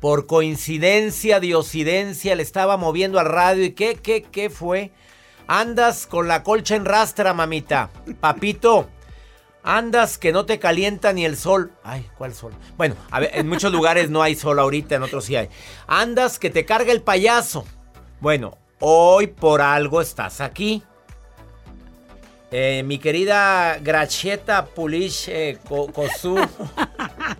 Por 0.00 0.26
coincidencia, 0.26 1.38
diosidencia, 1.38 2.34
le 2.34 2.42
estaba 2.42 2.76
moviendo 2.76 3.20
al 3.20 3.26
radio. 3.26 3.62
¿Y 3.62 3.74
qué, 3.74 3.94
qué, 3.94 4.22
qué 4.24 4.50
fue? 4.50 4.90
Andas 5.46 6.08
con 6.08 6.26
la 6.26 6.42
colcha 6.42 6.74
en 6.74 6.84
rastra, 6.84 7.32
mamita. 7.32 7.90
Papito, 8.18 8.88
andas 9.62 10.18
que 10.18 10.32
no 10.32 10.46
te 10.46 10.58
calienta 10.58 11.12
ni 11.12 11.24
el 11.24 11.36
sol. 11.36 11.70
Ay, 11.84 12.08
¿cuál 12.18 12.34
sol? 12.34 12.52
Bueno, 12.76 12.96
en 13.12 13.48
muchos 13.48 13.70
lugares 13.70 14.10
no 14.10 14.20
hay 14.20 14.34
sol 14.34 14.58
ahorita, 14.58 14.96
en 14.96 15.04
otros 15.04 15.26
sí 15.26 15.36
hay. 15.36 15.48
Andas 15.86 16.40
que 16.40 16.50
te 16.50 16.64
carga 16.64 16.90
el 16.90 17.02
payaso. 17.02 17.64
Bueno, 18.18 18.58
hoy 18.80 19.28
por 19.28 19.60
algo 19.60 20.00
estás 20.00 20.40
aquí. 20.40 20.82
Eh, 22.52 22.82
mi 22.84 22.98
querida 22.98 23.78
Gracieta 23.80 24.66
Pulish 24.66 25.28
eh, 25.28 25.58
Kosu, 25.68 26.36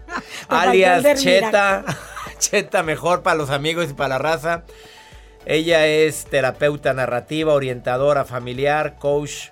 alias 0.49 1.21
Cheta, 1.21 1.85
Cheta 2.39 2.85
mejor 2.85 3.23
para 3.23 3.37
los 3.37 3.51
amigos 3.51 3.91
y 3.91 3.95
para 3.95 4.11
la 4.11 4.19
raza. 4.19 4.63
Ella 5.47 5.87
es 5.87 6.27
terapeuta 6.27 6.93
narrativa, 6.93 7.55
orientadora 7.55 8.25
familiar, 8.25 8.99
coach 8.99 9.49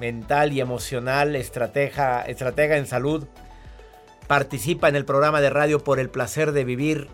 mental 0.00 0.52
y 0.52 0.60
emocional, 0.60 1.36
estratega, 1.36 2.22
estratega 2.22 2.76
en 2.76 2.86
salud. 2.86 3.26
Participa 4.26 4.88
en 4.88 4.96
el 4.96 5.04
programa 5.04 5.40
de 5.40 5.50
radio 5.50 5.84
por 5.84 6.00
el 6.00 6.10
placer 6.10 6.50
de 6.50 6.64
vivir 6.64 7.06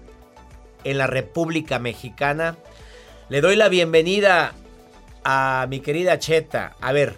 en 0.85 0.97
la 0.97 1.07
República 1.07 1.79
Mexicana. 1.79 2.57
Le 3.29 3.43
doy 3.43 3.57
la 3.57 3.69
bienvenida 3.69 4.55
a 5.25 5.67
mi 5.69 5.81
querida 5.81 6.19
Cheta. 6.19 6.75
A 6.81 6.93
ver, 6.93 7.17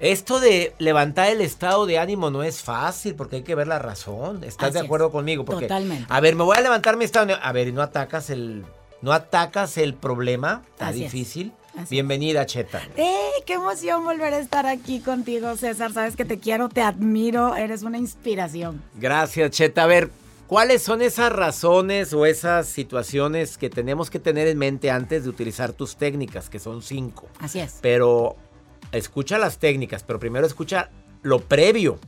esto 0.00 0.40
de 0.40 0.74
levantar 0.78 1.28
el 1.30 1.40
estado 1.40 1.86
de 1.86 1.98
ánimo 1.98 2.30
no 2.30 2.42
es 2.42 2.62
fácil 2.62 3.14
porque 3.14 3.36
hay 3.36 3.42
que 3.42 3.54
ver 3.54 3.66
la 3.66 3.78
razón. 3.78 4.44
¿Estás 4.44 4.68
Así 4.70 4.78
de 4.78 4.84
acuerdo 4.84 5.06
es. 5.06 5.12
conmigo? 5.12 5.44
Porque, 5.44 5.66
Totalmente. 5.66 6.06
A 6.08 6.20
ver, 6.20 6.34
me 6.36 6.44
voy 6.44 6.56
a 6.56 6.60
levantar 6.60 6.96
mi 6.96 7.04
estado 7.04 7.26
de 7.26 7.34
A 7.34 7.52
ver, 7.52 7.68
¿y 7.68 7.72
no 7.72 7.82
atacas 7.82 8.30
el, 8.30 8.64
no 9.00 9.12
atacas 9.12 9.78
el 9.78 9.94
problema? 9.94 10.62
Está 10.72 10.88
Así 10.88 11.04
es. 11.04 11.12
difícil. 11.12 11.52
Así 11.76 11.94
Bienvenida, 11.96 12.46
Cheta. 12.46 12.82
¡Eh! 12.96 13.14
¡Qué 13.44 13.54
emoción 13.54 14.02
volver 14.04 14.32
a 14.32 14.38
estar 14.38 14.64
aquí 14.66 15.00
contigo, 15.00 15.56
César! 15.56 15.92
Sabes 15.92 16.16
que 16.16 16.24
te 16.24 16.38
quiero, 16.38 16.68
te 16.70 16.80
admiro, 16.80 17.54
eres 17.54 17.82
una 17.82 17.98
inspiración. 17.98 18.82
Gracias, 18.94 19.50
Cheta. 19.50 19.82
A 19.82 19.86
ver, 19.86 20.10
¿cuáles 20.46 20.82
son 20.82 21.02
esas 21.02 21.30
razones 21.30 22.14
o 22.14 22.24
esas 22.24 22.66
situaciones 22.66 23.58
que 23.58 23.68
tenemos 23.68 24.08
que 24.08 24.18
tener 24.18 24.48
en 24.48 24.56
mente 24.56 24.90
antes 24.90 25.24
de 25.24 25.28
utilizar 25.30 25.74
tus 25.74 25.96
técnicas, 25.96 26.48
que 26.48 26.58
son 26.58 26.80
cinco? 26.82 27.28
Así 27.40 27.60
es. 27.60 27.76
Pero 27.82 28.36
escucha 28.92 29.38
las 29.38 29.58
técnicas, 29.58 30.02
pero 30.02 30.18
primero 30.18 30.46
escucha 30.46 30.90
lo 31.22 31.40
previo. 31.40 31.98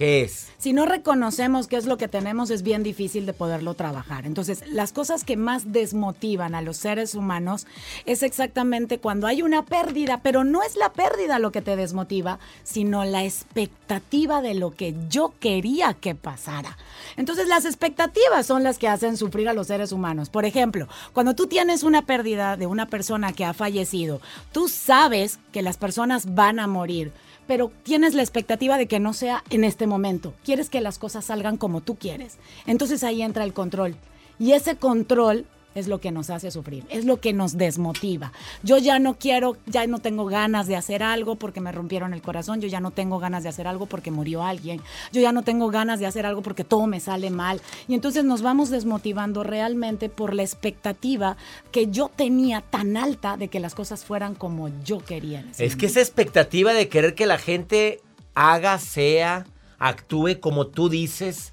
¿Qué 0.00 0.22
es? 0.22 0.48
Si 0.56 0.72
no 0.72 0.86
reconocemos 0.86 1.66
qué 1.66 1.76
es 1.76 1.84
lo 1.84 1.98
que 1.98 2.08
tenemos, 2.08 2.48
es 2.48 2.62
bien 2.62 2.82
difícil 2.82 3.26
de 3.26 3.34
poderlo 3.34 3.74
trabajar. 3.74 4.24
Entonces, 4.24 4.64
las 4.66 4.94
cosas 4.94 5.24
que 5.24 5.36
más 5.36 5.72
desmotivan 5.72 6.54
a 6.54 6.62
los 6.62 6.78
seres 6.78 7.14
humanos 7.14 7.66
es 8.06 8.22
exactamente 8.22 8.98
cuando 8.98 9.26
hay 9.26 9.42
una 9.42 9.66
pérdida, 9.66 10.20
pero 10.22 10.42
no 10.42 10.62
es 10.62 10.76
la 10.76 10.94
pérdida 10.94 11.38
lo 11.38 11.52
que 11.52 11.60
te 11.60 11.76
desmotiva, 11.76 12.38
sino 12.62 13.04
la 13.04 13.24
expectativa 13.24 14.40
de 14.40 14.54
lo 14.54 14.70
que 14.70 14.94
yo 15.10 15.34
quería 15.38 15.92
que 15.92 16.14
pasara. 16.14 16.78
Entonces, 17.18 17.46
las 17.46 17.66
expectativas 17.66 18.46
son 18.46 18.62
las 18.62 18.78
que 18.78 18.88
hacen 18.88 19.18
sufrir 19.18 19.50
a 19.50 19.52
los 19.52 19.66
seres 19.66 19.92
humanos. 19.92 20.30
Por 20.30 20.46
ejemplo, 20.46 20.88
cuando 21.12 21.34
tú 21.34 21.46
tienes 21.46 21.82
una 21.82 22.06
pérdida 22.06 22.56
de 22.56 22.66
una 22.66 22.86
persona 22.86 23.34
que 23.34 23.44
ha 23.44 23.52
fallecido, 23.52 24.22
tú 24.52 24.66
sabes 24.68 25.40
que 25.52 25.60
las 25.60 25.76
personas 25.76 26.34
van 26.34 26.58
a 26.58 26.66
morir 26.66 27.12
pero 27.50 27.72
tienes 27.82 28.14
la 28.14 28.22
expectativa 28.22 28.78
de 28.78 28.86
que 28.86 29.00
no 29.00 29.12
sea 29.12 29.42
en 29.50 29.64
este 29.64 29.88
momento. 29.88 30.34
Quieres 30.44 30.70
que 30.70 30.80
las 30.80 31.00
cosas 31.00 31.24
salgan 31.24 31.56
como 31.56 31.80
tú 31.80 31.96
quieres. 31.96 32.38
Entonces 32.64 33.02
ahí 33.02 33.22
entra 33.22 33.42
el 33.42 33.52
control. 33.52 33.96
Y 34.38 34.52
ese 34.52 34.76
control 34.76 35.46
es 35.74 35.88
lo 35.88 36.00
que 36.00 36.10
nos 36.10 36.30
hace 36.30 36.50
sufrir, 36.50 36.84
es 36.88 37.04
lo 37.04 37.20
que 37.20 37.32
nos 37.32 37.56
desmotiva. 37.56 38.32
Yo 38.62 38.78
ya 38.78 38.98
no 38.98 39.14
quiero, 39.14 39.56
ya 39.66 39.86
no 39.86 39.98
tengo 39.98 40.26
ganas 40.26 40.66
de 40.66 40.76
hacer 40.76 41.02
algo 41.02 41.36
porque 41.36 41.60
me 41.60 41.72
rompieron 41.72 42.12
el 42.14 42.22
corazón, 42.22 42.60
yo 42.60 42.68
ya 42.68 42.80
no 42.80 42.90
tengo 42.90 43.18
ganas 43.18 43.42
de 43.42 43.48
hacer 43.48 43.66
algo 43.66 43.86
porque 43.86 44.10
murió 44.10 44.42
alguien, 44.42 44.80
yo 45.12 45.20
ya 45.20 45.32
no 45.32 45.42
tengo 45.42 45.70
ganas 45.70 46.00
de 46.00 46.06
hacer 46.06 46.26
algo 46.26 46.42
porque 46.42 46.64
todo 46.64 46.86
me 46.86 47.00
sale 47.00 47.30
mal. 47.30 47.60
Y 47.88 47.94
entonces 47.94 48.24
nos 48.24 48.42
vamos 48.42 48.70
desmotivando 48.70 49.44
realmente 49.44 50.08
por 50.08 50.34
la 50.34 50.42
expectativa 50.42 51.36
que 51.72 51.88
yo 51.88 52.10
tenía 52.14 52.60
tan 52.60 52.96
alta 52.96 53.36
de 53.36 53.48
que 53.48 53.60
las 53.60 53.74
cosas 53.74 54.04
fueran 54.04 54.34
como 54.34 54.70
yo 54.84 54.98
quería. 54.98 55.44
Es 55.58 55.76
que 55.76 55.86
esa 55.86 56.00
expectativa 56.00 56.72
de 56.72 56.88
querer 56.88 57.14
que 57.14 57.26
la 57.26 57.38
gente 57.38 58.00
haga, 58.34 58.78
sea, 58.78 59.46
actúe 59.78 60.40
como 60.40 60.66
tú 60.66 60.88
dices. 60.88 61.52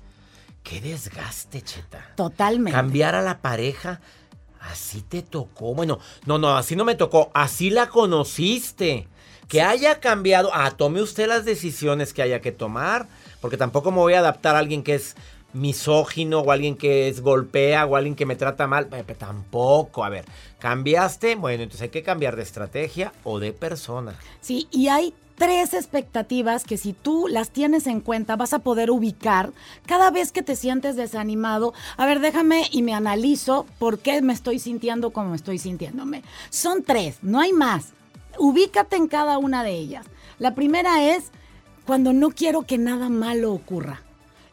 Qué 0.67 0.82
desgaste, 0.82 1.62
Cheta. 1.62 2.12
Totalmente. 2.15 2.71
Cambiar 2.71 3.15
a 3.15 3.21
la 3.21 3.39
pareja. 3.39 4.01
Así 4.60 5.01
te 5.01 5.21
tocó. 5.21 5.73
Bueno, 5.73 5.99
no, 6.25 6.38
no, 6.38 6.58
así 6.58 6.75
no 6.75 6.84
me 6.84 6.95
tocó. 6.95 7.32
Así 7.34 7.69
la 7.69 7.88
conociste. 7.88 9.08
Que 9.47 9.62
haya 9.62 10.01
cambiado. 10.01 10.49
Ah, 10.53 10.71
tome 10.71 11.01
usted 11.01 11.27
las 11.27 11.45
decisiones 11.45 12.13
que 12.13 12.21
haya 12.21 12.41
que 12.41 12.51
tomar. 12.51 13.08
Porque 13.39 13.56
tampoco 13.56 13.91
me 13.91 13.99
voy 13.99 14.15
a 14.15 14.19
adaptar 14.19 14.56
a 14.56 14.60
alguien 14.60 14.84
que 14.84 14.95
es 14.95 15.15
misógino 15.53 16.41
o 16.41 16.51
alguien 16.51 16.75
que 16.75 17.08
es 17.08 17.21
golpea 17.21 17.86
o 17.86 17.95
alguien 17.95 18.15
que 18.15 18.25
me 18.25 18.36
trata 18.36 18.67
mal. 18.67 18.88
Pepe, 18.88 19.15
tampoco. 19.15 20.03
A 20.03 20.10
ver, 20.10 20.25
¿cambiaste? 20.60 21.36
Bueno, 21.36 21.63
entonces 21.63 21.84
hay 21.84 21.89
que 21.89 22.03
cambiar 22.03 22.36
de 22.36 22.43
estrategia 22.43 23.13
o 23.23 23.39
de 23.39 23.53
persona. 23.53 24.19
Sí, 24.41 24.67
y 24.71 24.89
hay 24.89 25.13
tres 25.38 25.73
expectativas 25.73 26.63
que 26.63 26.78
si 26.78 26.93
tú 26.93 27.28
las 27.30 27.52
tienes 27.52 27.88
en 27.88 28.02
cuenta 28.02 28.36
vas 28.36 28.54
a 28.54 28.60
poder 28.60 28.89
ubicar 28.89 29.52
cada 29.86 30.10
vez 30.10 30.32
que 30.32 30.41
te 30.41 30.56
sientes 30.56 30.95
desanimado. 30.95 31.73
A 31.95 32.06
ver, 32.06 32.19
déjame 32.19 32.67
y 32.71 32.82
me 32.82 32.93
analizo 32.93 33.65
por 33.80 34.00
qué 34.00 34.21
me 34.21 34.34
estoy 34.34 34.60
sintiendo 34.60 35.12
como 35.12 35.36
estoy 35.36 35.60
sintiéndome. 35.60 36.23
Son 36.50 36.84
tres, 36.84 37.19
no 37.21 37.39
hay 37.39 37.54
más. 37.54 37.89
Ubícate 38.39 38.95
en 38.95 39.08
cada 39.08 39.38
una 39.38 39.63
de 39.63 39.71
ellas. 39.71 40.06
La 40.39 40.56
primera 40.56 41.04
es 41.04 41.26
cuando 41.86 42.13
no 42.13 42.32
quiero 42.32 42.63
que 42.63 42.78
nada 42.78 43.10
malo 43.10 43.54
ocurra. 43.54 44.02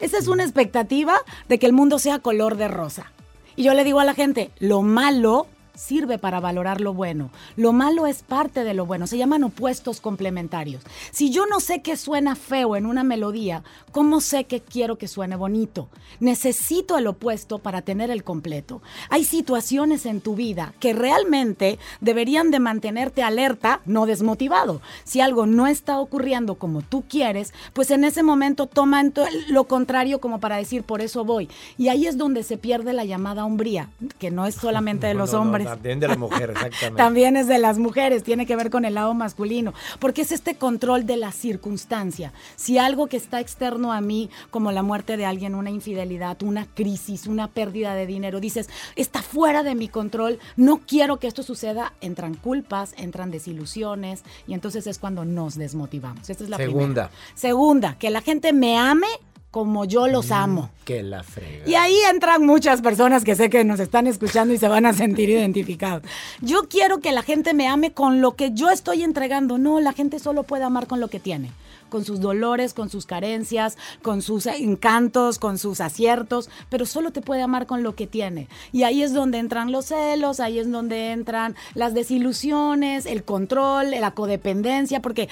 Esa 0.01 0.19
es 0.19 0.29
una 0.29 0.45
expectativa 0.45 1.17
de 1.49 1.59
que 1.59 1.67
el 1.67 1.73
mundo 1.73 1.99
sea 1.99 2.19
color 2.19 2.57
de 2.57 2.69
rosa. 2.69 3.11
Y 3.57 3.63
yo 3.63 3.73
le 3.73 3.85
digo 3.85 4.01
a 4.01 4.05
la 4.05 4.15
gente, 4.15 4.51
lo 4.59 4.83
malo 4.83 5.47
sirve 5.75 6.19
para 6.19 6.41
valorar 6.41 6.81
lo 6.81 6.95
bueno. 6.95 7.31
Lo 7.57 7.73
malo 7.73 8.07
es 8.07 8.23
parte 8.23 8.65
de 8.65 8.75
lo 8.75 8.87
bueno. 8.87 9.07
Se 9.07 9.19
llaman 9.19 9.45
opuestos 9.45 10.01
complementarios. 10.01 10.83
Si 11.11 11.31
yo 11.31 11.47
no 11.47 11.61
sé 11.61 11.83
que 11.83 11.97
suena 11.97 12.37
feo 12.37 12.77
en 12.77 12.87
una 12.87 13.05
melodía, 13.05 13.63
¿cómo 13.93 14.21
sé 14.21 14.45
que 14.45 14.61
quiero 14.61 14.97
que 14.97 15.09
suene 15.09 15.37
bonito? 15.37 15.89
Necesito 16.21 16.97
el 16.99 17.07
opuesto 17.07 17.59
para 17.59 17.83
tener 17.83 18.11
el 18.11 18.25
completo. 18.25 18.83
Hay 19.11 19.25
situaciones 19.25 20.07
en 20.07 20.21
tu 20.21 20.35
vida 20.35 20.75
que 20.81 20.93
realmente 20.93 21.79
deberían 22.01 22.51
de 22.51 22.61
mantenerte 22.61 23.23
alerta, 23.23 23.81
no 23.85 24.07
desmotivado. 24.07 24.81
Si 25.05 25.21
algo 25.21 25.47
no 25.47 25.67
está 25.67 25.99
ocurriendo 25.99 26.55
como 26.57 26.83
tú 26.83 27.05
quieres, 27.09 27.53
pues 27.73 27.91
en 27.91 28.05
ese 28.05 28.23
momento 28.23 28.67
toma 28.67 29.03
lo 29.49 29.65
contrario 29.65 30.21
como 30.21 30.41
para 30.41 30.57
decir, 30.57 30.83
por 30.85 31.01
eso 31.01 31.25
voy. 31.25 31.49
Y 31.77 31.89
ahí 31.89 32.07
es 32.07 32.17
donde 32.17 32.43
se 32.43 32.57
pierde 32.57 32.93
la 32.93 33.05
llamada 33.05 33.45
hombría, 33.45 33.91
que 34.19 34.31
no 34.31 34.47
es 34.47 34.55
solamente 34.55 35.07
de 35.07 35.15
los 35.15 35.35
hombres 35.35 35.64
también 35.65 36.01
de 36.01 36.09
las 36.09 36.19
mujeres, 36.19 36.57
exactamente. 36.57 36.97
También 36.97 37.37
es 37.37 37.49
de 37.49 37.59
las 37.59 37.79
mujeres, 37.79 38.23
tiene 38.23 38.47
que 38.47 38.57
ver 38.57 38.71
con 38.71 38.85
el 38.85 38.95
lado 38.95 39.15
masculino, 39.15 39.75
porque 39.99 40.23
es 40.23 40.33
este 40.33 40.57
control 40.57 41.07
de 41.07 41.17
la 41.17 41.33
circunstancia. 41.33 42.33
Si 42.57 42.79
algo 42.79 43.07
que 43.07 43.17
está 43.17 43.41
externo 43.41 43.93
a 43.93 44.01
mí, 44.01 44.31
como 44.51 44.73
la 44.73 44.83
muerte 44.83 45.17
de 45.17 45.27
alguien, 45.27 45.55
una 45.55 45.71
infidelidad, 45.71 46.43
una 46.43 46.67
crisis, 46.67 47.27
una 47.27 47.49
pérdida 47.49 47.95
de 47.95 48.07
dinero, 48.07 48.41
dices, 48.41 48.69
está 48.97 49.23
fuera 49.23 49.63
de 49.63 49.75
mi 49.75 49.89
control, 49.89 50.39
no 50.57 50.81
quiero 50.87 51.19
que 51.19 51.27
esto 51.27 51.43
suceda, 51.43 51.93
entran 52.01 52.35
culpas, 52.35 52.95
entran 52.97 53.31
desilusiones, 53.31 54.23
y 54.47 54.55
entonces 54.55 54.87
es 54.87 54.99
cuando 54.99 55.25
nos 55.25 55.57
desmotivamos. 55.57 56.29
Esta 56.31 56.45
es 56.45 56.51
la 56.51 56.57
Segunda. 56.57 57.11
Segunda, 57.35 57.97
que 57.99 58.11
la 58.11 58.21
gente 58.21 58.53
me 58.53 58.77
ame 58.77 59.07
como 59.55 59.85
yo 59.85 60.09
los 60.09 60.31
mm, 60.31 60.33
amo. 60.33 60.71
Que 60.85 61.05
la 61.05 61.23
frega. 61.23 61.65
Y 61.65 61.77
ahí 61.77 61.95
entran 62.11 62.45
muchas 62.45 62.83
personas 62.83 63.23
que 63.23 63.37
sé 63.37 63.51
que 63.51 63.63
nos 63.63 63.79
están 63.79 64.09
escuchando 64.09 64.53
y 64.53 64.59
se 64.59 64.67
van 64.67 64.85
a 64.85 64.93
sentir 64.93 65.31
identificados. 65.31 66.03
Yo 66.41 66.69
quiero 66.69 66.99
que 66.99 67.13
la 67.13 67.23
gente 67.23 67.55
me 67.55 67.69
ame 67.69 67.93
con 67.93 68.21
lo 68.21 68.35
que 68.35 68.51
yo 68.53 68.69
estoy 68.71 69.05
entregando. 69.05 69.57
No, 69.57 69.79
la 69.79 69.93
gente 69.93 70.19
solo 70.19 70.43
puede 70.43 70.65
amar 70.65 70.89
con 70.89 70.99
lo 70.99 71.07
que 71.07 71.21
tiene 71.21 71.53
con 71.89 72.05
sus 72.05 72.19
dolores, 72.19 72.75
con 72.75 72.91
sus 72.91 73.07
carencias, 73.07 73.79
con 74.03 74.21
sus 74.21 74.47
encantos, 74.47 75.39
con 75.39 75.59
sus 75.59 75.81
aciertos, 75.81 76.51
pero 76.69 76.87
solo 76.87 77.13
te 77.13 77.21
puede 77.21 77.43
amar 77.43 77.67
con 77.69 77.85
lo 77.85 77.95
que 77.95 78.09
tiene. 78.09 78.49
Y 78.73 78.83
ahí 78.83 79.05
es 79.05 79.15
donde 79.15 79.39
entran 79.39 79.71
los 79.71 79.85
celos, 79.87 80.41
ahí 80.41 80.59
es 80.59 80.69
donde 80.69 81.13
entran 81.13 81.55
las 81.75 81.95
desilusiones, 81.95 83.07
el 83.07 83.23
control, 83.23 83.93
la 83.93 84.11
codependencia, 84.11 85.01
porque 85.01 85.29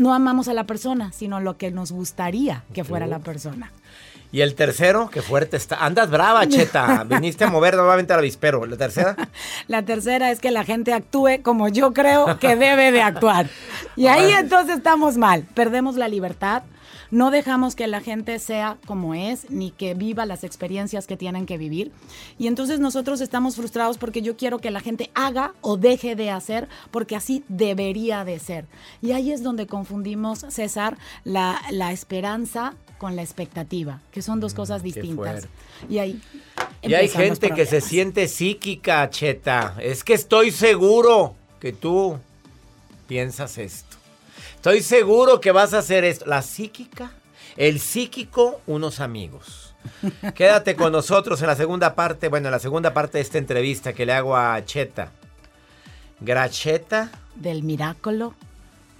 no 0.00 0.14
amamos 0.14 0.48
a 0.48 0.54
la 0.54 0.64
persona, 0.64 1.12
sino 1.12 1.40
lo 1.40 1.58
que 1.58 1.70
nos 1.70 1.92
gustaría 1.92 2.64
que 2.72 2.84
fuera 2.84 3.06
la 3.06 3.18
persona. 3.18 3.70
Y 4.32 4.40
el 4.40 4.54
tercero, 4.54 5.10
qué 5.10 5.20
fuerte 5.20 5.58
está. 5.58 5.84
Andas 5.84 6.08
brava, 6.08 6.48
Cheta. 6.48 7.04
Viniste 7.08 7.44
a 7.44 7.50
mover 7.50 7.74
nuevamente 7.74 8.14
al 8.14 8.20
avispero. 8.20 8.64
¿La 8.64 8.78
tercera? 8.78 9.14
La 9.68 9.84
tercera 9.84 10.30
es 10.30 10.40
que 10.40 10.50
la 10.50 10.64
gente 10.64 10.94
actúe 10.94 11.42
como 11.42 11.68
yo 11.68 11.92
creo 11.92 12.38
que 12.38 12.56
debe 12.56 12.92
de 12.92 13.02
actuar. 13.02 13.50
Y 13.94 14.06
ahí 14.06 14.32
entonces 14.38 14.78
estamos 14.78 15.18
mal. 15.18 15.46
Perdemos 15.54 15.96
la 15.96 16.08
libertad, 16.08 16.62
no 17.10 17.30
dejamos 17.30 17.74
que 17.74 17.86
la 17.86 18.00
gente 18.00 18.38
sea 18.38 18.78
como 18.86 19.14
es, 19.14 19.50
ni 19.50 19.70
que 19.70 19.94
viva 19.94 20.26
las 20.26 20.44
experiencias 20.44 21.06
que 21.06 21.16
tienen 21.16 21.46
que 21.46 21.58
vivir. 21.58 21.92
Y 22.38 22.46
entonces 22.46 22.80
nosotros 22.80 23.20
estamos 23.20 23.56
frustrados 23.56 23.98
porque 23.98 24.22
yo 24.22 24.36
quiero 24.36 24.58
que 24.58 24.70
la 24.70 24.80
gente 24.80 25.10
haga 25.14 25.54
o 25.60 25.76
deje 25.76 26.16
de 26.16 26.30
hacer, 26.30 26.68
porque 26.90 27.16
así 27.16 27.44
debería 27.48 28.24
de 28.24 28.38
ser. 28.38 28.66
Y 29.02 29.12
ahí 29.12 29.32
es 29.32 29.42
donde 29.42 29.66
confundimos, 29.66 30.46
César, 30.48 30.98
la, 31.24 31.60
esperanza 31.90 32.74
con 32.98 33.16
la 33.16 33.22
expectativa, 33.22 34.00
que 34.12 34.22
son 34.22 34.40
dos 34.40 34.52
mm, 34.52 34.56
cosas 34.56 34.82
distintas. 34.82 35.48
Y 35.88 35.98
ahí... 35.98 36.20
Y 36.82 36.94
hay 36.94 37.08
gente 37.08 37.50
que 37.50 37.66
se 37.66 37.80
siente 37.80 38.26
psíquica, 38.26 39.08
Cheta. 39.10 39.76
Es 39.80 40.02
que 40.02 40.14
estoy 40.14 40.50
seguro 40.50 41.34
que 41.58 41.72
tú 41.72 42.18
piensas 43.06 43.58
esto. 43.58 43.99
Estoy 44.56 44.82
seguro 44.82 45.40
que 45.40 45.52
vas 45.52 45.74
a 45.74 45.78
hacer 45.78 46.04
esto. 46.04 46.26
La 46.26 46.42
psíquica, 46.42 47.12
el 47.56 47.80
psíquico, 47.80 48.60
unos 48.66 49.00
amigos. 49.00 49.74
Quédate 50.34 50.76
con 50.76 50.92
nosotros 50.92 51.40
en 51.40 51.46
la 51.46 51.56
segunda 51.56 51.94
parte, 51.94 52.28
bueno, 52.28 52.48
en 52.48 52.52
la 52.52 52.58
segunda 52.58 52.92
parte 52.92 53.18
de 53.18 53.22
esta 53.22 53.38
entrevista 53.38 53.92
que 53.92 54.06
le 54.06 54.12
hago 54.12 54.36
a 54.36 54.64
Cheta. 54.64 55.12
Gracheta. 56.20 57.10
Del 57.34 57.62
Miracolo 57.62 58.34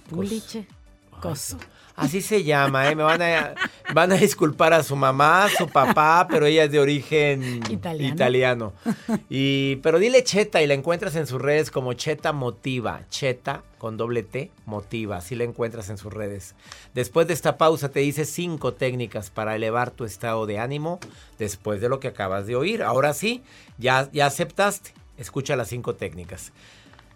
Puliche 0.09 0.67
Coso. 1.19 1.57
Así 2.01 2.21
se 2.21 2.43
llama, 2.43 2.89
¿eh? 2.89 2.95
Me 2.95 3.03
van 3.03 3.21
a, 3.21 3.53
van 3.93 4.11
a 4.11 4.15
disculpar 4.15 4.73
a 4.73 4.81
su 4.81 4.95
mamá, 4.95 5.45
a 5.45 5.49
su 5.49 5.67
papá, 5.67 6.25
pero 6.27 6.47
ella 6.47 6.63
es 6.63 6.71
de 6.71 6.79
origen 6.79 7.61
italiano. 7.69 8.73
Y, 9.29 9.75
pero 9.77 9.99
dile 9.99 10.23
Cheta 10.23 10.63
y 10.63 10.67
la 10.67 10.73
encuentras 10.73 11.15
en 11.15 11.27
sus 11.27 11.39
redes 11.39 11.69
como 11.69 11.93
Cheta 11.93 12.33
Motiva. 12.33 13.01
Cheta 13.09 13.61
con 13.77 13.97
doble 13.97 14.23
T, 14.23 14.49
Motiva. 14.65 15.17
Así 15.17 15.35
la 15.35 15.43
encuentras 15.43 15.91
en 15.91 15.99
sus 15.99 16.11
redes. 16.11 16.55
Después 16.95 17.27
de 17.27 17.35
esta 17.35 17.59
pausa 17.59 17.89
te 17.89 17.99
dice 17.99 18.25
cinco 18.25 18.73
técnicas 18.73 19.29
para 19.29 19.55
elevar 19.55 19.91
tu 19.91 20.03
estado 20.03 20.47
de 20.47 20.57
ánimo 20.57 20.99
después 21.37 21.81
de 21.81 21.89
lo 21.89 21.99
que 21.99 22.07
acabas 22.07 22.47
de 22.47 22.55
oír. 22.55 22.81
Ahora 22.81 23.13
sí, 23.13 23.43
ya, 23.77 24.09
ya 24.11 24.25
aceptaste. 24.25 24.91
Escucha 25.19 25.55
las 25.55 25.67
cinco 25.67 25.93
técnicas. 25.93 26.51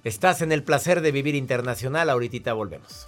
Estás 0.03 0.43
en 0.43 0.51
el 0.51 0.61
placer 0.61 1.01
de 1.01 1.11
vivir 1.11 1.33
internacional. 1.33 2.11
Ahorita 2.11 2.53
volvemos. 2.53 3.07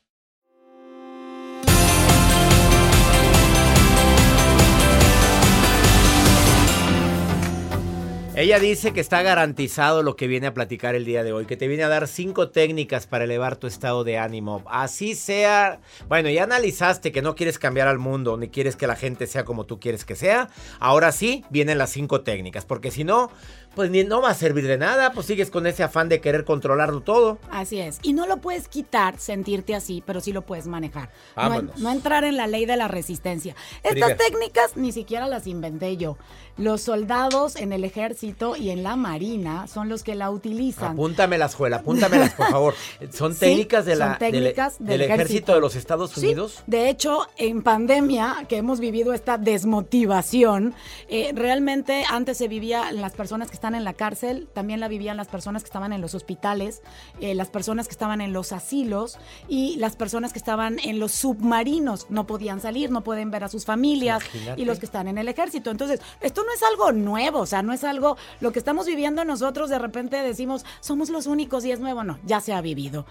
Ella 8.33 8.59
dice 8.59 8.93
que 8.93 9.01
está 9.01 9.21
garantizado 9.23 10.03
lo 10.03 10.15
que 10.15 10.25
viene 10.25 10.47
a 10.47 10.53
platicar 10.53 10.95
el 10.95 11.03
día 11.03 11.21
de 11.21 11.33
hoy, 11.33 11.45
que 11.45 11.57
te 11.57 11.67
viene 11.67 11.83
a 11.83 11.89
dar 11.89 12.07
cinco 12.07 12.49
técnicas 12.49 13.05
para 13.05 13.25
elevar 13.25 13.57
tu 13.57 13.67
estado 13.67 14.05
de 14.05 14.17
ánimo. 14.17 14.63
Así 14.67 15.15
sea, 15.15 15.81
bueno, 16.07 16.29
ya 16.29 16.43
analizaste 16.43 17.11
que 17.11 17.21
no 17.21 17.35
quieres 17.35 17.59
cambiar 17.59 17.89
al 17.89 17.99
mundo, 17.99 18.37
ni 18.37 18.47
quieres 18.47 18.77
que 18.77 18.87
la 18.87 18.95
gente 18.95 19.27
sea 19.27 19.43
como 19.43 19.65
tú 19.65 19.81
quieres 19.81 20.05
que 20.05 20.15
sea. 20.15 20.47
Ahora 20.79 21.11
sí, 21.11 21.43
vienen 21.49 21.77
las 21.77 21.89
cinco 21.89 22.21
técnicas, 22.21 22.63
porque 22.63 22.89
si 22.89 23.03
no, 23.03 23.29
pues 23.75 23.91
ni, 23.91 24.05
no 24.05 24.21
va 24.21 24.29
a 24.29 24.33
servir 24.33 24.65
de 24.65 24.77
nada, 24.77 25.11
pues 25.11 25.25
sigues 25.25 25.51
con 25.51 25.67
ese 25.67 25.83
afán 25.83 26.07
de 26.07 26.21
querer 26.21 26.45
controlarlo 26.45 27.01
todo. 27.01 27.37
Así 27.51 27.81
es. 27.81 27.99
Y 28.01 28.13
no 28.13 28.27
lo 28.27 28.37
puedes 28.37 28.69
quitar, 28.69 29.19
sentirte 29.19 29.75
así, 29.75 30.01
pero 30.05 30.21
sí 30.21 30.31
lo 30.31 30.43
puedes 30.43 30.67
manejar. 30.67 31.09
No, 31.35 31.49
Vámonos. 31.49 31.79
no 31.79 31.91
entrar 31.91 32.23
en 32.23 32.37
la 32.37 32.47
ley 32.47 32.65
de 32.65 32.77
la 32.77 32.87
resistencia. 32.87 33.57
Estas 33.83 34.15
técnicas 34.15 34.77
ni 34.77 34.93
siquiera 34.93 35.27
las 35.27 35.47
inventé 35.47 35.97
yo. 35.97 36.17
Los 36.57 36.81
soldados 36.81 37.57
en 37.57 37.73
el 37.73 37.83
ejército 37.83 38.20
y 38.23 38.69
en 38.69 38.83
la 38.83 38.95
marina 38.95 39.67
son 39.67 39.89
los 39.89 40.03
que 40.03 40.13
la 40.15 40.29
utilizan. 40.29 40.93
Apúntamelas, 40.93 41.55
Juela, 41.55 41.77
apúntamelas, 41.77 42.33
por 42.33 42.49
favor. 42.51 42.73
¿Son 43.11 43.33
Sí, 43.33 43.39
técnicas, 43.39 43.85
de 43.85 43.93
son 43.95 43.99
la, 44.09 44.17
técnicas 44.17 44.77
del, 44.79 44.87
del 44.87 45.01
ejército. 45.01 45.23
ejército. 45.25 45.53
de 45.55 45.59
los 45.61 45.75
Estados 45.75 46.11
Sí, 46.11 46.25
Unidos? 46.27 46.63
de 46.67 46.89
hecho, 46.89 47.27
en 47.37 47.63
pandemia, 47.63 48.45
que 48.47 48.57
hemos 48.57 48.79
vivido 48.79 49.13
esta 49.13 49.37
desmotivación, 49.37 50.73
eh, 51.09 51.31
realmente 51.35 52.03
antes 52.09 52.37
se 52.37 52.47
vivía 52.47 52.91
las 52.91 53.13
personas 53.13 53.49
que 53.49 53.55
están 53.55 53.75
en 53.75 53.83
la 53.83 53.93
cárcel, 53.93 54.47
también 54.53 54.79
la 54.79 54.87
vivían 54.87 55.17
las 55.17 55.27
personas 55.27 55.63
que 55.63 55.67
estaban 55.67 55.91
en 55.93 56.01
los 56.01 56.15
hospitales, 56.15 56.81
eh, 57.19 57.35
las 57.35 57.49
personas 57.49 57.87
que 57.87 57.91
estaban 57.91 58.21
en 58.21 58.33
los 58.33 58.51
asilos 58.51 59.17
y 59.47 59.75
las 59.77 59.95
personas 59.95 60.31
que 60.33 60.39
estaban 60.39 60.77
en 60.83 60.99
los 60.99 61.11
submarinos. 61.11 62.07
No 62.09 62.25
podían 62.27 62.61
salir, 62.61 62.91
no 62.91 63.03
pueden 63.03 63.31
ver 63.31 63.43
a 63.43 63.49
sus 63.49 63.65
familias 63.65 64.23
Imagínate. 64.33 64.61
y 64.61 64.65
los 64.65 64.79
que 64.79 64.85
están 64.85 65.07
en 65.07 65.17
el 65.17 65.27
ejército. 65.27 65.71
Entonces, 65.71 65.99
esto 66.21 66.43
no 66.43 66.53
es 66.53 66.63
algo 66.63 66.91
nuevo, 66.91 67.39
o 67.39 67.45
sea, 67.45 67.61
no 67.61 67.73
es 67.73 67.83
algo, 67.83 68.10
lo 68.39 68.51
que 68.51 68.59
estamos 68.59 68.85
viviendo 68.85 69.23
nosotros, 69.25 69.69
de 69.69 69.79
repente 69.79 70.17
decimos, 70.17 70.65
somos 70.79 71.09
los 71.09 71.27
únicos 71.27 71.65
y 71.65 71.71
es 71.71 71.79
nuevo, 71.79 72.03
no, 72.03 72.19
ya 72.25 72.41
se 72.41 72.53
ha 72.53 72.61
vivido. 72.61 73.05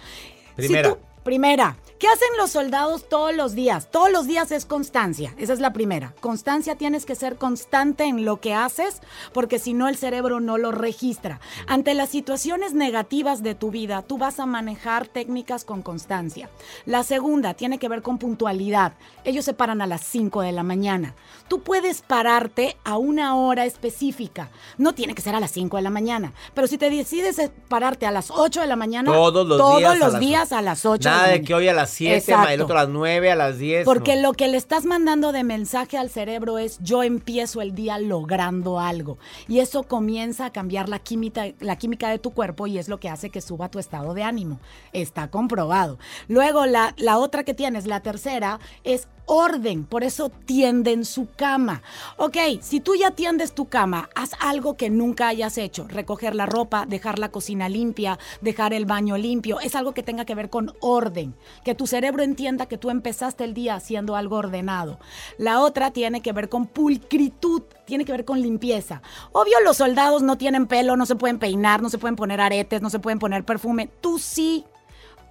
Si 0.57 0.67
Primera. 0.67 0.91
tú- 0.95 0.99
primera, 1.23 1.77
¿qué 1.99 2.09
hacen 2.09 2.29
los 2.39 2.51
soldados 2.51 3.09
todos 3.09 3.35
los 3.35 3.55
días? 3.55 3.91
Todos 3.91 4.11
los 4.11 4.27
días 4.27 4.51
es 4.53 4.65
constancia, 4.65 5.35
esa 5.37 5.53
es 5.53 5.61
la 5.61 5.73
primera. 5.73 6.15
Constancia 6.21 6.77
tienes 6.77 7.05
que 7.05 7.15
ser 7.15 7.37
constante 7.37 8.05
en 8.05 8.25
lo 8.25 8.41
que 8.41 8.55
haces, 8.55 9.01
porque 9.33 9.59
si 9.59 9.73
no 9.73 9.89
el 9.89 9.97
cerebro 9.97 10.41
no 10.41 10.59
lo 10.59 10.73
registra. 10.73 11.41
Ante 11.67 11.95
las 11.95 12.09
situaciones 12.09 12.73
negativas 12.73 13.43
de 13.43 13.55
tu 13.55 13.71
vida, 13.71 14.03
tú 14.03 14.19
vas 14.19 14.41
a 14.41 14.47
manejar 14.47 15.07
técnicas 15.07 15.65
con 15.65 15.83
constancia. 15.83 16.49
La 16.87 17.03
segunda 17.03 17.55
tiene 17.55 17.79
que 17.79 17.89
ver 17.89 18.03
con 18.03 18.19
puntualidad. 18.19 18.95
Ellos 19.25 19.45
se 19.45 19.55
paran 19.55 19.83
a 19.83 19.87
las 19.87 20.03
5 20.05 20.41
de 20.43 20.53
la 20.53 20.63
mañana. 20.63 21.15
Tú 21.49 21.61
puedes 21.61 22.03
pararte 22.03 22.77
a 22.85 22.97
una 22.97 23.37
hora 23.37 23.67
específica. 23.67 24.49
No 24.79 24.95
tiene 24.95 25.15
que 25.15 25.23
ser 25.23 25.35
a 25.35 25.41
las 25.41 25.51
5 25.51 25.77
de 25.77 25.83
la 25.83 25.91
mañana, 25.91 26.33
pero 26.55 26.67
si 26.67 26.79
te 26.79 26.89
decides 26.91 27.51
pararte 27.69 28.07
a 28.07 28.11
las 28.11 28.31
8 28.31 28.61
de 28.61 28.67
la 28.67 28.77
mañana, 28.77 29.13
Todos 29.13 29.47
los 29.47 29.59
todos 29.59 29.79
días 29.79 29.91
a 29.91 29.99
las 29.99 30.21
días 30.21 30.53
a 30.53 30.63
las 30.63 30.87
8 30.87 31.10
Nada 31.11 31.29
de 31.29 31.43
que 31.43 31.55
hoy 31.55 31.69
a 31.69 31.73
las 31.73 31.91
7, 31.91 32.17
Exacto. 32.17 32.51
el 32.51 32.61
otro 32.61 32.77
a 32.77 32.83
las 32.83 32.89
9, 32.89 33.31
a 33.31 33.35
las 33.37 33.59
10. 33.59 33.85
Porque 33.85 34.17
no. 34.17 34.23
lo 34.23 34.33
que 34.33 34.49
le 34.49 34.57
estás 34.57 34.85
mandando 34.85 35.33
de 35.33 35.45
mensaje 35.45 35.99
al 35.99 36.11
cerebro 36.11 36.59
es 36.59 36.79
yo 36.81 37.03
empiezo 37.03 37.61
el 37.61 37.75
día 37.75 37.99
logrando 37.99 38.79
algo. 38.79 39.19
Y 39.49 39.61
eso 39.61 39.83
comienza 39.83 40.47
a 40.47 40.53
cambiar 40.53 40.89
la 40.89 40.99
química, 40.99 41.47
la 41.61 41.77
química 41.77 42.09
de 42.09 42.19
tu 42.19 42.33
cuerpo 42.33 42.67
y 42.67 42.79
es 42.79 42.89
lo 42.89 43.01
que 43.01 43.09
hace 43.09 43.31
que 43.31 43.41
suba 43.41 43.71
tu 43.71 43.79
estado 43.79 44.15
de 44.15 44.23
ánimo. 44.23 44.61
Está 44.93 45.31
comprobado. 45.31 45.99
Luego 46.29 46.67
la, 46.67 46.95
la 46.97 47.19
otra 47.19 47.45
que 47.45 47.55
tienes, 47.55 47.87
la 47.87 48.01
tercera, 48.01 48.61
es 48.85 49.09
orden. 49.27 49.85
Por 49.85 50.05
eso 50.05 50.31
tienden 50.31 51.05
su 51.05 51.29
cama. 51.37 51.83
Ok, 52.17 52.37
si 52.61 52.81
tú 52.81 52.95
ya 52.95 53.11
tiendes 53.11 53.55
tu 53.55 53.69
cama, 53.69 54.09
haz 54.15 54.33
algo 54.41 54.77
que 54.77 54.91
nunca 54.91 55.29
hayas 55.29 55.59
hecho. 55.59 55.87
Recoger 55.89 56.35
la 56.35 56.47
ropa, 56.47 56.87
dejar 56.87 57.19
la 57.19 57.31
cocina 57.31 57.69
limpia, 57.69 58.19
dejar 58.41 58.73
el 58.73 58.87
baño 58.87 59.17
limpio. 59.17 59.61
Es 59.61 59.75
algo 59.75 59.93
que 59.93 60.03
tenga 60.03 60.25
que 60.25 60.35
ver 60.35 60.51
con 60.51 60.75
orden. 60.81 61.35
Que 61.65 61.75
tu 61.75 61.87
cerebro 61.87 62.23
entienda 62.23 62.67
que 62.67 62.79
tú 62.79 62.91
empezaste 62.91 63.45
el 63.45 63.55
día 63.55 63.75
haciendo 63.75 64.17
algo 64.17 64.37
ordenado. 64.37 64.99
La 65.39 65.61
otra 65.61 65.91
tiene 65.91 66.23
que 66.23 66.33
ver 66.33 66.49
con 66.49 66.67
pulcritud. 66.67 67.63
Tiene 67.85 68.05
que 68.05 68.13
ver 68.13 68.25
con 68.25 68.41
limpieza. 68.41 69.03
Obvio, 69.33 69.61
los 69.65 69.79
soldados 69.79 70.23
no 70.23 70.39
tienen 70.39 70.67
pelo, 70.67 70.97
no 70.97 71.07
se 71.07 71.17
pueden 71.17 71.39
peinar, 71.39 71.83
no 71.83 71.91
se 71.91 71.99
pueden 71.99 72.17
poner 72.17 72.41
aretes, 72.41 72.83
no 72.83 72.91
se 72.91 73.01
pueden 73.01 73.19
poner 73.19 73.45
perfume. 73.45 73.91
Tú 74.01 74.19
sí. 74.19 74.65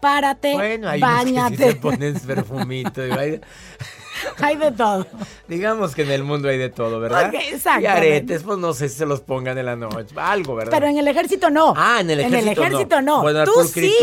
Párate, 0.02 0.54
Bueno, 0.54 0.88
hay 0.90 1.02
unos 1.02 1.14
que 1.24 1.26
sí 1.28 1.34
bañate. 1.34 1.58
se 1.72 1.76
ponen 1.76 2.20
perfumito. 2.20 3.06
y 3.06 3.12
hay- 3.12 3.42
Hay 4.42 4.58
de 4.58 4.72
todo. 4.72 5.08
digamos 5.48 5.96
que 5.96 6.02
en 6.02 6.12
el 6.12 6.24
mundo 6.26 6.50
hay 6.50 6.58
de 6.58 6.70
todo, 6.70 7.00
¿verdad? 7.00 7.30
Ok, 7.30 7.82
Y 7.82 7.86
aretes, 7.86 8.44
pues 8.44 8.58
no 8.58 8.74
sé 8.74 8.90
si 8.90 8.98
se 8.98 9.06
los 9.06 9.22
pongan 9.22 9.58
en 9.58 9.66
la 9.66 9.78
noche. 9.78 10.14
Algo, 10.18 10.56
¿verdad? 10.56 10.72
Pero 10.74 10.88
en 10.88 10.98
el 10.98 11.08
ejército 11.08 11.50
no. 11.50 11.74
Ah, 11.78 12.00
en 12.02 12.10
el 12.10 12.20
ejército 12.22 12.56
no. 12.62 12.68
ejército 12.68 13.02
no. 13.02 13.22
Bueno, 13.22 13.44
tú 13.46 13.64
sí. 13.64 13.96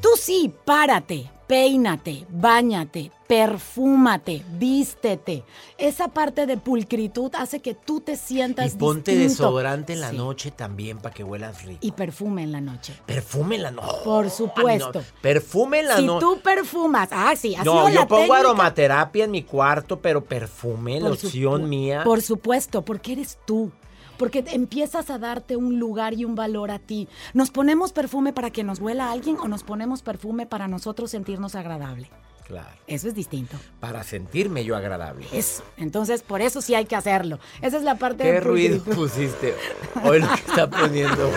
Tú 0.00 0.10
sí, 0.16 0.52
párate, 0.64 1.28
peínate, 1.48 2.24
bañate, 2.28 3.10
perfúmate, 3.28 4.42
vístete. 4.58 5.44
Esa 5.76 6.08
parte 6.08 6.46
de 6.46 6.56
pulcritud 6.56 7.30
hace 7.36 7.60
que 7.60 7.74
tú 7.74 8.00
te 8.00 8.12
y 8.12 8.16
sientas 8.16 8.74
ponte 8.74 9.12
distinto. 9.12 9.42
desodorante 9.44 9.92
en 9.92 10.00
la 10.00 10.10
Sí. 10.10 10.16
noche 10.16 10.50
también 10.50 10.98
para 10.98 11.14
que 11.14 11.22
huelas 11.22 11.62
rico. 11.64 11.78
Y 11.82 11.92
perfume 11.92 12.42
en 12.42 12.52
la 12.52 12.60
noche. 12.60 12.94
Perfume 13.06 13.56
en 13.56 13.62
la 13.62 13.70
noche. 13.70 13.98
Por 14.04 14.30
supuesto. 14.30 15.02
Perfume 15.20 15.80
en 15.80 15.88
la 15.88 15.96
Si 15.98 16.06
noche. 16.06 16.20
tú 16.26 16.40
perfumas, 16.42 17.08
ah, 17.12 17.34
sí, 17.36 17.54
ha 17.54 17.62
No, 17.64 17.88
yo 17.88 18.08
pongo 18.08 18.22
técnica. 18.22 18.40
aromaterapia 18.40 19.24
en 19.24 19.30
mi 19.30 19.42
cuarto, 19.42 20.00
pero 20.00 20.24
perfume, 20.24 21.00
Por 21.00 21.10
loción 21.10 21.68
mía. 21.68 22.02
Por 22.04 22.22
supuesto, 22.22 22.84
porque 22.84 23.12
eres 23.12 23.38
tú. 23.46 23.70
Porque 24.16 24.42
empiezas 24.52 25.10
a 25.10 25.18
darte 25.18 25.54
un 25.54 25.78
lugar 25.78 26.14
y 26.14 26.24
un 26.24 26.34
valor 26.34 26.72
a 26.72 26.80
ti. 26.80 27.06
¿Nos 27.34 27.50
ponemos 27.52 27.92
perfume 27.92 28.32
para 28.32 28.50
que 28.50 28.64
nos 28.64 28.80
huela 28.80 29.06
a 29.08 29.12
alguien 29.12 29.36
o 29.40 29.46
nos 29.46 29.62
ponemos 29.62 30.02
perfume 30.02 30.44
para 30.44 30.66
nosotros 30.66 31.12
sentirnos 31.12 31.54
agradable? 31.54 32.10
Claro. 32.48 32.68
Eso 32.86 33.08
es 33.08 33.14
distinto. 33.14 33.56
Para 33.78 34.02
sentirme 34.02 34.64
yo 34.64 34.74
agradable. 34.74 35.26
Eso. 35.32 35.62
Entonces, 35.76 36.22
por 36.22 36.40
eso 36.40 36.62
sí 36.62 36.74
hay 36.74 36.86
que 36.86 36.96
hacerlo. 36.96 37.38
Esa 37.60 37.76
es 37.76 37.82
la 37.82 37.96
parte 37.96 38.24
¿Qué 38.24 38.32
de 38.32 38.40
ruido 38.40 38.82
pusiste? 38.82 39.54
Hoy 40.02 40.20
lo 40.20 40.28
que 40.28 40.34
está 40.34 40.68
poniendo. 40.70 41.30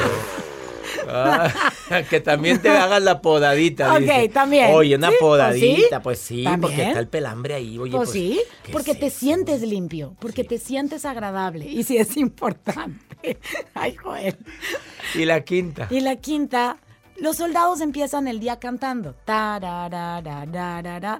Ah, 1.07 1.51
que 2.09 2.19
también 2.19 2.61
te 2.61 2.69
hagas 2.69 3.01
la 3.01 3.21
podadita. 3.21 3.93
Ok, 3.93 3.99
dice. 3.99 4.29
también. 4.29 4.71
Oye, 4.73 4.95
una 4.95 5.07
Sí, 5.09 5.15
pues 5.19 5.29
podadita, 5.29 5.97
sí. 5.97 6.03
pues 6.03 6.19
sí, 6.19 6.43
También. 6.43 6.61
porque 6.61 6.83
está 6.87 6.99
el 6.99 7.07
pelambre 7.07 7.53
ahí. 7.55 7.77
Oye, 7.77 7.91
Pues, 7.91 8.09
pues, 8.09 8.11
sí, 8.11 8.41
¿qué 8.63 8.71
porque 8.71 8.91
es 8.91 8.99
te 8.99 9.05
eso? 9.07 9.19
sientes 9.19 9.61
limpio, 9.61 10.15
porque 10.19 10.43
te 10.43 10.57
sientes 10.57 11.05
agradable. 11.05 11.65
Y 11.65 11.83
sí 11.83 11.97
es 11.97 12.17
importante. 12.17 13.37
Ay, 13.73 13.95
Joel. 13.95 14.37
Y 15.15 15.25
la 15.25 15.41
quinta. 15.41 15.87
Y 15.89 15.99
la 16.01 16.15
quinta, 16.17 16.77
los 17.21 17.37
soldados 17.37 17.81
empiezan 17.81 18.27
el 18.27 18.39
día 18.39 18.59
cantando. 18.59 19.15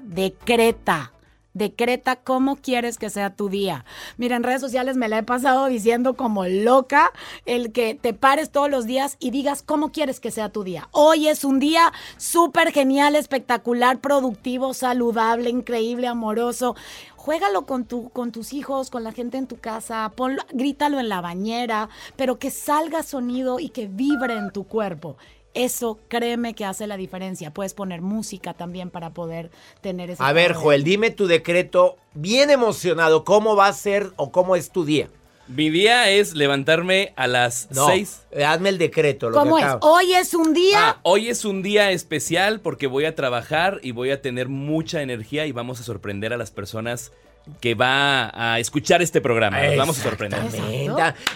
Decreta. 0.04 1.14
Decreta 1.54 2.16
cómo 2.16 2.56
quieres 2.56 2.98
que 2.98 3.12
sea 3.12 3.36
tu 3.36 3.50
día. 3.50 3.86
Mira, 4.18 4.36
en 4.36 4.44
redes 4.44 4.62
sociales 4.62 4.98
me 4.98 5.10
la 5.10 5.20
he 5.20 5.24
pasado 5.24 5.68
diciendo 5.68 6.16
como 6.16 6.46
loca 6.46 7.12
el 7.46 7.72
que 7.72 7.94
te 7.94 8.14
pares 8.14 8.52
todos 8.52 8.72
los 8.72 8.86
días 8.86 9.18
y 9.20 9.30
digas 9.30 9.62
cómo 9.62 9.92
quieres 9.92 10.20
que 10.20 10.32
sea 10.32 10.50
tu 10.50 10.64
día. 10.64 10.88
Hoy 10.92 11.28
es 11.28 11.44
un 11.44 11.60
día 11.60 11.94
súper 12.18 12.72
genial, 12.72 13.16
espectacular, 13.16 14.00
productivo, 14.00 14.74
saludable, 14.74 15.52
increíble, 15.52 16.08
amoroso. 16.08 16.76
Juégalo 17.16 17.68
con, 17.68 17.86
tu, 17.86 18.10
con 18.10 18.32
tus 18.32 18.54
hijos, 18.54 18.90
con 18.90 19.04
la 19.04 19.12
gente 19.12 19.38
en 19.38 19.46
tu 19.46 19.60
casa, 19.60 20.12
ponlo, 20.16 20.42
grítalo 20.54 21.00
en 21.00 21.10
la 21.10 21.22
bañera, 21.22 21.90
pero 22.16 22.40
que 22.40 22.50
salga 22.50 23.04
sonido 23.04 23.60
y 23.60 23.70
que 23.70 23.86
vibre 23.88 24.34
en 24.34 24.52
tu 24.52 24.64
cuerpo. 24.64 25.18
Eso 25.54 26.00
créeme 26.08 26.54
que 26.54 26.66
hace 26.66 26.88
la 26.88 26.98
diferencia. 26.98 27.52
Puedes 27.52 27.74
poner 27.74 28.02
música 28.02 28.54
también 28.54 28.90
para 28.90 29.10
poder 29.10 29.52
tener 29.82 30.10
ese. 30.10 30.24
A 30.24 30.32
ver. 30.34 30.54
Joel, 30.54 30.84
dime 30.84 31.10
tu 31.12 31.28
decreto 31.28 31.98
bien 32.14 32.50
emocionado. 32.50 33.24
¿Cómo 33.26 33.56
va 33.56 33.68
a 33.68 33.74
ser 33.74 34.12
o 34.16 34.32
cómo 34.32 34.56
es 34.56 34.72
tu 34.72 34.86
día? 34.86 35.10
Mi 35.48 35.70
día 35.70 36.10
es 36.10 36.34
levantarme 36.34 37.12
a 37.18 37.28
las 37.28 37.68
No, 37.72 37.88
6. 37.88 38.22
eh, 38.32 38.46
hazme 38.46 38.70
el 38.70 38.78
decreto. 38.78 39.30
Lo 39.30 39.40
¿Cómo 39.40 39.58
que 39.58 39.64
es? 39.64 39.70
Hoy 39.82 40.14
es 40.14 40.34
un 40.34 40.54
día. 40.54 40.78
Ah, 40.92 41.00
hoy 41.04 41.28
es 41.28 41.44
un 41.44 41.62
día 41.62 41.92
especial 41.92 42.62
porque 42.62 42.88
voy 42.88 43.04
a 43.04 43.16
trabajar 43.16 43.80
y 43.84 43.92
voy 43.92 44.12
a 44.12 44.22
tener 44.22 44.48
mucha 44.48 45.02
energía 45.02 45.46
y 45.48 45.52
vamos 45.52 45.82
a 45.82 45.84
sorprender 45.84 46.32
a 46.32 46.38
las 46.38 46.52
personas 46.52 47.12
que 47.60 47.76
va 47.76 48.32
a 48.34 48.60
escuchar 48.60 49.02
este 49.02 49.20
programa. 49.22 49.62
Los 49.64 49.78
vamos 49.78 50.00
a 50.00 50.04
sorprender. 50.04 50.40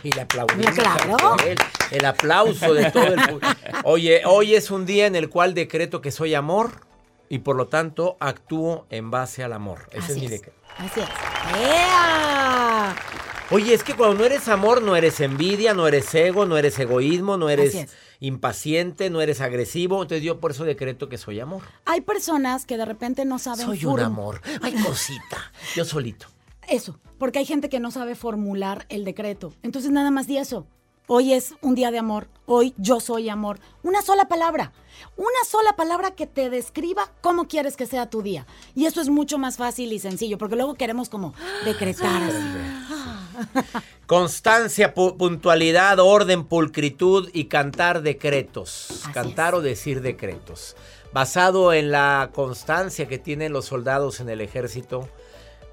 Y 0.04 0.12
le 0.12 0.22
aplaudimos. 0.22 0.76
Claro. 0.76 1.18
Joel. 1.20 1.58
El 1.92 2.06
aplauso 2.06 2.74
de 2.74 2.92
todo 2.92 3.06
el 3.08 3.20
pu- 3.20 3.58
Oye, 3.84 4.22
hoy 4.26 4.56
es 4.56 4.72
un 4.72 4.86
día 4.86 5.08
en 5.08 5.16
el 5.16 5.30
cual 5.30 5.54
decreto 5.54 6.02
que 6.02 6.12
soy 6.12 6.34
amor 6.36 6.72
y 7.30 7.40
por 7.40 7.56
lo 7.56 7.68
tanto 7.68 8.18
actúo 8.20 8.86
en 8.90 9.10
base 9.12 9.44
al 9.44 9.54
amor. 9.54 9.88
Ese 9.92 10.14
es 10.14 10.18
mi 10.20 10.28
decreto. 10.28 10.58
Así 10.78 11.00
es. 11.00 11.08
¡Ea! 11.58 12.96
Oye, 13.52 13.74
es 13.74 13.84
que 13.84 13.94
cuando 13.94 14.16
no 14.18 14.26
eres 14.26 14.48
amor, 14.48 14.82
no 14.82 14.96
eres 14.96 15.20
envidia, 15.20 15.74
no 15.74 15.88
eres 15.88 16.14
ego, 16.16 16.46
no 16.46 16.58
eres 16.58 16.78
egoísmo, 16.80 17.38
no 17.38 17.46
Así 17.48 17.54
eres 17.54 17.76
es. 17.76 17.96
Impaciente, 18.20 19.10
no 19.10 19.22
eres 19.22 19.42
agresivo. 19.42 20.02
Entonces 20.02 20.24
yo 20.24 20.40
por 20.40 20.52
eso 20.52 20.64
decreto 20.64 21.10
que 21.10 21.18
soy 21.18 21.40
amor. 21.40 21.64
Hay 21.86 22.02
personas 22.02 22.66
que 22.66 22.78
de 22.78 22.86
repente 22.86 23.26
no 23.26 23.40
saben 23.40 23.66
Soy 23.66 23.86
un 23.86 24.00
amor. 24.00 24.42
Ay, 24.62 24.74
cosita. 24.84 25.52
Yo 25.76 25.86
solito. 25.86 26.28
Eso, 26.68 27.00
porque 27.20 27.40
hay 27.40 27.46
gente 27.46 27.70
que 27.70 27.80
no 27.80 27.92
sabe 27.92 28.16
formular 28.16 28.86
el 28.90 29.06
decreto. 29.06 29.54
Entonces 29.62 29.92
nada 29.92 30.12
más 30.12 30.28
di 30.28 30.38
eso. 30.38 30.66
Hoy 31.08 31.34
es 31.34 31.54
un 31.62 31.76
día 31.76 31.92
de 31.92 32.00
amor. 32.00 32.28
Hoy 32.48 32.74
yo 32.78 33.00
soy 33.00 33.30
amor. 33.30 33.60
Una 33.84 34.02
sola 34.02 34.28
palabra. 34.28 34.74
Una 35.18 35.28
sola 35.48 35.76
palabra 35.76 36.16
que 36.16 36.26
te 36.26 36.50
describa 36.50 37.12
cómo 37.22 37.48
quieres 37.48 37.78
que 37.78 37.86
sea 37.86 38.10
tu 38.10 38.24
día. 38.24 38.48
Y 38.74 38.86
eso 38.86 39.02
es 39.02 39.10
mucho 39.10 39.38
más 39.38 39.58
fácil 39.58 39.94
y 39.94 40.00
sencillo, 40.00 40.40
porque 40.40 40.56
luego 40.56 40.74
queremos 40.74 41.10
como 41.10 41.36
decretar. 41.64 42.24
así. 42.24 42.38
Constancia, 44.08 44.94
pu- 44.94 45.18
puntualidad, 45.18 46.00
orden, 46.00 46.44
pulcritud 46.46 47.30
y 47.34 47.46
cantar 47.46 48.02
decretos. 48.02 49.02
Así 49.04 49.12
cantar 49.12 49.54
es. 49.54 49.60
o 49.60 49.62
decir 49.62 50.02
decretos. 50.02 50.76
Basado 51.14 51.74
en 51.74 51.92
la 51.92 52.30
constancia 52.34 53.08
que 53.08 53.18
tienen 53.18 53.54
los 53.54 53.66
soldados 53.66 54.20
en 54.20 54.30
el 54.30 54.42
ejército, 54.42 55.10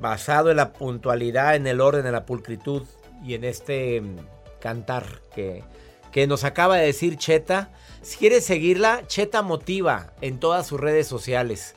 basado 0.01 0.51
en 0.51 0.57
la 0.57 0.73
puntualidad, 0.73 1.57
en 1.57 1.67
el 1.67 1.81
orden, 1.81 2.07
en 2.07 2.13
la 2.13 2.25
pulcritud 2.27 2.83
y 3.25 3.35
en 3.35 3.45
este 3.45 4.01
mm, 4.01 4.17
cantar 4.61 5.21
que, 5.35 5.65
que 6.11 6.27
nos 6.27 6.45
acaba 6.45 6.77
de 6.77 6.87
decir 6.87 7.17
Cheta. 7.17 7.71
Si 8.03 8.17
quieres 8.17 8.45
seguirla, 8.45 9.03
Cheta 9.07 9.43
Motiva 9.43 10.13
en 10.21 10.39
todas 10.41 10.67
sus 10.67 10.81
redes 10.81 11.07
sociales. 11.07 11.75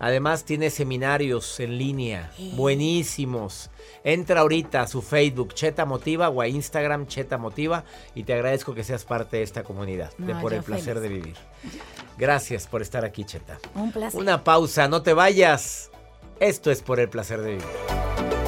Además 0.00 0.44
tiene 0.44 0.70
seminarios 0.70 1.58
en 1.60 1.76
línea, 1.78 2.30
buenísimos. 2.52 3.70
Entra 4.04 4.40
ahorita 4.40 4.82
a 4.82 4.86
su 4.86 5.02
Facebook 5.02 5.54
Cheta 5.54 5.84
Motiva 5.84 6.28
o 6.28 6.40
a 6.40 6.48
Instagram 6.48 7.06
Cheta 7.06 7.36
Motiva 7.38 7.84
y 8.14 8.22
te 8.22 8.34
agradezco 8.34 8.74
que 8.74 8.84
seas 8.84 9.04
parte 9.04 9.38
de 9.38 9.42
esta 9.42 9.64
comunidad, 9.64 10.12
de 10.18 10.34
por 10.36 10.54
el 10.54 10.62
placer 10.62 10.94
feliz. 10.98 11.02
de 11.02 11.08
vivir. 11.08 11.36
Gracias 12.16 12.66
por 12.66 12.82
estar 12.82 13.04
aquí, 13.04 13.24
Cheta. 13.24 13.58
Un 13.74 13.92
placer. 13.92 14.20
Una 14.20 14.44
pausa, 14.44 14.88
no 14.88 15.02
te 15.02 15.12
vayas. 15.12 15.90
Esto 16.40 16.70
es 16.70 16.82
por 16.82 17.00
el 17.00 17.08
placer 17.08 17.40
de 17.40 17.50
vivir. 17.50 18.47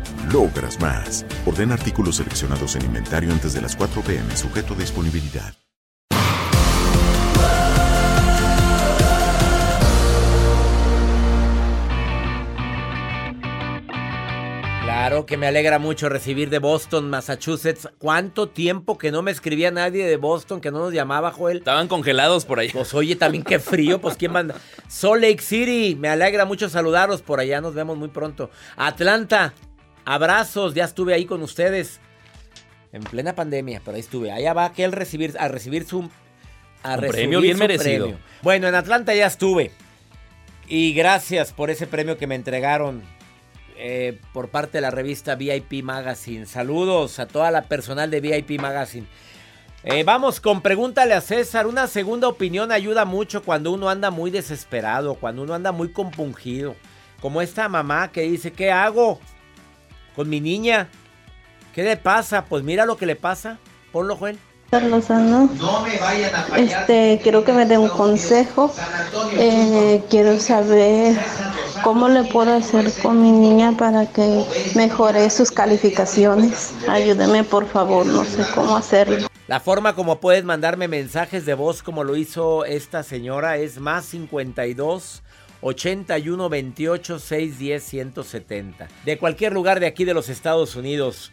logras 0.31 0.79
más. 0.79 1.25
Orden 1.45 1.71
artículos 1.71 2.17
seleccionados 2.17 2.75
en 2.75 2.85
inventario 2.85 3.31
antes 3.31 3.53
de 3.53 3.61
las 3.61 3.75
4 3.75 4.01
pm, 4.01 4.35
sujeto 4.35 4.73
a 4.73 4.77
disponibilidad. 4.77 5.53
Claro 15.11 15.25
que 15.25 15.35
me 15.35 15.47
alegra 15.47 15.79
mucho 15.79 16.09
recibir 16.09 16.51
de 16.51 16.59
Boston, 16.59 17.09
Massachusetts. 17.09 17.89
¿Cuánto 17.97 18.49
tiempo 18.49 18.99
que 18.99 19.11
no 19.11 19.23
me 19.23 19.31
escribía 19.31 19.71
nadie 19.71 20.05
de 20.05 20.15
Boston, 20.15 20.61
que 20.61 20.69
no 20.69 20.77
nos 20.77 20.93
llamaba, 20.93 21.31
Joel? 21.31 21.57
Estaban 21.57 21.87
congelados 21.87 22.45
por 22.45 22.59
ahí. 22.59 22.69
Pues 22.69 22.93
oye, 22.93 23.15
también 23.15 23.43
qué 23.43 23.57
frío, 23.57 23.99
pues 23.99 24.15
quién 24.15 24.31
manda. 24.31 24.55
Salt 24.87 25.23
Lake 25.23 25.41
City, 25.41 25.97
me 25.99 26.07
alegra 26.07 26.45
mucho 26.45 26.69
saludaros 26.69 27.23
por 27.23 27.39
allá, 27.39 27.61
nos 27.61 27.73
vemos 27.73 27.97
muy 27.97 28.09
pronto. 28.09 28.51
Atlanta, 28.77 29.55
abrazos, 30.05 30.73
ya 30.73 30.85
estuve 30.85 31.13
ahí 31.13 31.25
con 31.25 31.41
ustedes. 31.41 31.99
En 32.91 33.01
plena 33.03 33.35
pandemia, 33.35 33.81
pero 33.83 33.95
ahí 33.95 34.01
estuve. 34.01 34.31
Allá 34.31 34.53
va 34.53 34.65
aquel 34.65 34.91
recibir, 34.91 35.35
a 35.39 35.47
recibir 35.47 35.85
su... 35.85 36.09
A 36.83 36.95
Un 36.95 37.07
premio 37.07 37.39
bien 37.41 37.57
merecido. 37.57 38.13
Bueno, 38.41 38.67
en 38.67 38.75
Atlanta 38.75 39.13
ya 39.13 39.27
estuve. 39.27 39.71
Y 40.67 40.93
gracias 40.93 41.53
por 41.53 41.69
ese 41.69 41.87
premio 41.87 42.17
que 42.17 42.27
me 42.27 42.35
entregaron. 42.35 43.03
eh, 43.83 44.19
por 44.31 44.49
parte 44.49 44.77
de 44.77 44.81
la 44.81 44.91
revista 44.91 45.35
VIP 45.35 45.83
Magazine. 45.83 46.45
Saludos 46.45 47.17
a 47.19 47.27
toda 47.27 47.49
la 47.49 47.63
personal 47.63 48.11
de 48.11 48.21
VIP 48.21 48.61
Magazine. 48.61 49.07
Eh, 49.83 50.03
vamos 50.03 50.39
con 50.39 50.61
pregúntale 50.61 51.15
a 51.15 51.21
César. 51.21 51.65
Una 51.65 51.87
segunda 51.87 52.27
opinión 52.27 52.71
ayuda 52.71 53.05
mucho 53.05 53.41
cuando 53.41 53.71
uno 53.71 53.89
anda 53.89 54.11
muy 54.11 54.29
desesperado, 54.29 55.15
cuando 55.15 55.41
uno 55.41 55.55
anda 55.55 55.71
muy 55.71 55.91
compungido. 55.91 56.75
Como 57.21 57.41
esta 57.41 57.67
mamá 57.69 58.11
que 58.11 58.21
dice, 58.21 58.53
¿qué 58.53 58.71
hago 58.71 59.19
con 60.15 60.29
mi 60.29 60.41
niña? 60.41 60.89
¿Qué 61.73 61.83
le 61.83 61.97
pasa? 61.97 62.45
Pues 62.45 62.63
mira 62.63 62.85
lo 62.85 62.97
que 62.97 63.05
le 63.05 63.15
pasa. 63.15 63.57
Ponlo, 63.91 64.15
Joel. 64.15 64.37
Carlos 64.71 65.09
No 65.09 65.49
me 65.81 65.97
vayan 65.99 66.33
a 66.33 66.57
Este, 66.57 67.19
quiero 67.21 67.43
que 67.43 67.51
me 67.51 67.65
dé 67.65 67.77
un 67.77 67.89
consejo. 67.89 68.73
Eh, 69.33 70.01
quiero 70.09 70.39
saber 70.39 71.17
cómo 71.83 72.07
le 72.07 72.23
puedo 72.23 72.53
hacer 72.53 72.89
con 73.01 73.21
mi 73.21 73.31
niña 73.31 73.73
para 73.77 74.05
que 74.05 74.45
mejore 74.75 75.29
sus 75.29 75.51
calificaciones. 75.51 76.73
Ayúdeme, 76.87 77.43
por 77.43 77.67
favor, 77.67 78.05
no 78.05 78.23
sé 78.23 78.45
cómo 78.55 78.77
hacerlo. 78.77 79.27
La 79.47 79.59
forma 79.59 79.93
como 79.93 80.21
puedes 80.21 80.45
mandarme 80.45 80.87
mensajes 80.87 81.45
de 81.45 81.53
voz 81.53 81.83
como 81.83 82.05
lo 82.05 82.15
hizo 82.15 82.63
esta 82.63 83.03
señora 83.03 83.57
es 83.57 83.77
más 83.79 84.05
52 84.05 85.21
81 85.61 86.49
28 86.49 87.19
610 87.19 87.83
170. 87.83 88.87
De 89.05 89.17
cualquier 89.17 89.53
lugar 89.53 89.79
de 89.79 89.87
aquí 89.87 90.05
de 90.05 90.13
los 90.13 90.29
Estados 90.29 90.75
Unidos. 90.75 91.31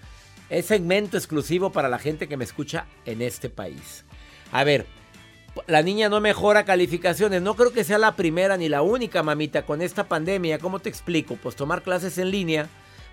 Es 0.51 0.67
segmento 0.67 1.17
exclusivo 1.17 1.71
para 1.73 1.89
la 1.89 1.99
gente 1.99 2.29
que 2.29 2.37
me 2.37 2.45
escucha 2.45 2.87
en 3.05 3.21
este 3.21 3.51
país. 3.51 4.05
A 4.53 4.65
ver, 4.65 4.87
la 5.67 5.83
niña 5.83 6.09
no 6.09 6.21
mejora 6.21 6.65
calificaciones. 6.65 7.43
No 7.43 7.55
creo 7.55 7.73
que 7.73 7.85
sea 7.85 7.99
la 7.99 8.17
primera 8.17 8.57
ni 8.57 8.69
la 8.69 8.83
única, 8.83 9.23
mamita, 9.23 9.67
con 9.67 9.83
esta 9.83 10.09
pandemia. 10.09 10.59
¿Cómo 10.59 10.79
te 10.79 10.89
explico? 10.89 11.37
Pues 11.37 11.57
tomar 11.57 11.83
clases 11.83 12.19
en 12.19 12.31
línea 12.31 12.69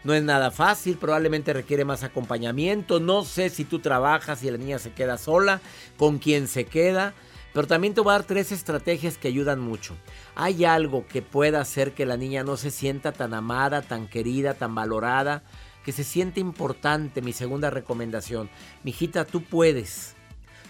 no 0.05 0.13
es 0.13 0.21
nada 0.21 0.51
fácil, 0.51 0.97
probablemente 0.97 1.51
requiere 1.51 1.83
más 1.83 2.03
acompañamiento. 2.03 2.99
No 2.99 3.25
sé 3.25 3.49
si 3.49 3.65
tú 3.65 3.79
trabajas 3.79 4.43
y 4.43 4.51
la 4.51 4.57
niña 4.57 4.77
se 4.77 4.91
queda 4.91 5.17
sola, 5.17 5.61
con 5.97 6.19
quién 6.19 6.47
se 6.47 6.65
queda. 6.65 7.15
Pero 7.53 7.67
también 7.67 7.93
te 7.95 8.01
voy 8.01 8.11
a 8.11 8.17
dar 8.17 8.23
tres 8.23 8.51
estrategias 8.51 9.17
que 9.17 9.29
ayudan 9.29 9.59
mucho. 9.59 9.95
Hay 10.35 10.65
algo 10.65 11.07
que 11.07 11.21
pueda 11.21 11.61
hacer 11.61 11.93
que 11.93 12.05
la 12.05 12.17
niña 12.17 12.43
no 12.43 12.57
se 12.57 12.71
sienta 12.71 13.11
tan 13.13 13.33
amada, 13.33 13.81
tan 13.81 14.07
querida, 14.07 14.53
tan 14.53 14.75
valorada 14.75 15.43
que 15.85 15.91
se 15.91 16.03
siente 16.03 16.39
importante, 16.39 17.21
mi 17.21 17.31
segunda 17.31 17.69
recomendación. 17.69 18.49
Mijita, 18.83 19.23
tú 19.23 19.43
puedes, 19.43 20.15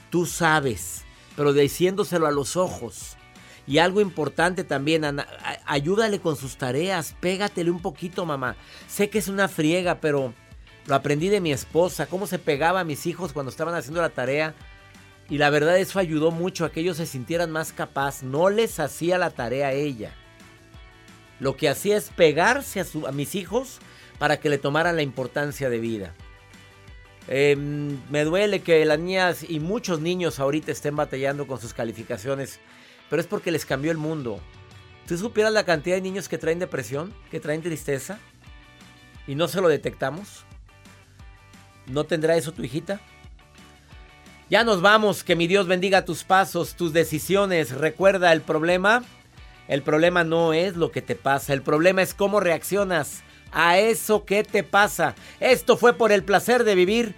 tú 0.09 0.25
sabes, 0.25 1.05
pero 1.37 1.53
diciéndoselo 1.53 2.27
a 2.27 2.31
los 2.31 2.57
ojos. 2.57 3.15
Y 3.65 3.79
algo 3.79 4.01
importante 4.01 4.63
también, 4.63 5.03
ayúdale 5.65 6.19
con 6.19 6.35
sus 6.35 6.57
tareas, 6.57 7.15
pégatele 7.19 7.71
un 7.71 7.81
poquito, 7.81 8.25
mamá. 8.25 8.57
Sé 8.87 9.09
que 9.09 9.17
es 9.17 9.27
una 9.29 9.47
friega, 9.47 10.01
pero 10.01 10.33
lo 10.85 10.95
aprendí 10.95 11.29
de 11.29 11.41
mi 11.41 11.51
esposa, 11.51 12.05
cómo 12.05 12.27
se 12.27 12.37
pegaba 12.37 12.81
a 12.81 12.83
mis 12.83 13.07
hijos 13.07 13.33
cuando 13.33 13.49
estaban 13.49 13.73
haciendo 13.73 14.01
la 14.01 14.09
tarea. 14.09 14.53
Y 15.29 15.37
la 15.37 15.49
verdad 15.49 15.77
eso 15.79 15.99
ayudó 15.99 16.31
mucho 16.31 16.65
a 16.65 16.71
que 16.71 16.81
ellos 16.81 16.97
se 16.97 17.05
sintieran 17.05 17.51
más 17.51 17.73
capaz. 17.73 18.21
No 18.21 18.49
les 18.49 18.79
hacía 18.79 19.17
la 19.17 19.31
tarea 19.31 19.67
a 19.67 19.73
ella. 19.73 20.13
Lo 21.39 21.57
que 21.57 21.67
hacía 21.67 21.97
es 21.97 22.09
pegarse 22.09 22.81
a, 22.81 23.11
mis 23.11 23.35
hijos 23.35 23.79
para 24.19 24.39
que 24.39 24.49
le 24.49 24.57
tomaran 24.57 24.95
la 24.95 25.01
importancia 25.01 25.69
de 25.69 25.79
vida. 25.79 26.13
Em, 27.27 27.99
me 28.09 28.23
duele 28.23 28.61
que 28.61 28.85
las 28.85 28.99
niñas 28.99 29.45
y 29.47 29.59
muchos 29.59 29.99
niños 29.99 30.39
ahorita 30.39 30.71
estén 30.71 30.95
batallando 30.95 31.47
con 31.47 31.59
sus 31.59 31.73
calificaciones, 31.73 32.59
pero 33.09 33.19
es 33.19 33.27
porque 33.27 33.51
les 33.51 33.65
cambió 33.65 33.91
el 33.91 33.97
mundo. 33.97 34.39
¿Tú 35.07 35.17
supieras 35.17 35.51
la 35.51 35.65
cantidad 35.65 35.95
de 35.95 36.01
niños 36.01 36.29
que 36.29 36.37
traen 36.37 36.59
depresión, 36.59 37.13
que 37.31 37.39
traen 37.39 37.61
tristeza 37.61 38.19
y 39.27 39.35
no 39.35 39.47
se 39.47 39.59
lo 39.59 39.67
detectamos? 39.67 40.45
¿No 41.87 42.05
tendrá 42.05 42.37
eso 42.37 42.53
tu 42.53 42.63
hijita? 42.63 43.01
Ya 44.49 44.63
nos 44.63 44.81
vamos, 44.81 45.23
que 45.23 45.35
mi 45.35 45.47
Dios 45.47 45.65
bendiga 45.65 46.05
tus 46.05 46.23
pasos, 46.23 46.75
tus 46.75 46.93
decisiones. 46.93 47.71
Recuerda 47.71 48.31
el 48.31 48.41
problema. 48.41 49.03
El 49.67 49.81
problema 49.81 50.23
no 50.23 50.53
es 50.53 50.75
lo 50.75 50.91
que 50.91 51.01
te 51.01 51.15
pasa, 51.15 51.51
el 51.53 51.63
problema 51.63 52.03
es 52.03 52.13
cómo 52.13 52.39
reaccionas 52.39 53.23
a 53.51 53.79
eso 53.79 54.23
que 54.23 54.43
te 54.43 54.61
pasa. 54.63 55.15
Esto 55.39 55.75
fue 55.77 55.93
por 55.93 56.11
el 56.11 56.23
placer 56.23 56.63
de 56.63 56.75
vivir. 56.75 57.15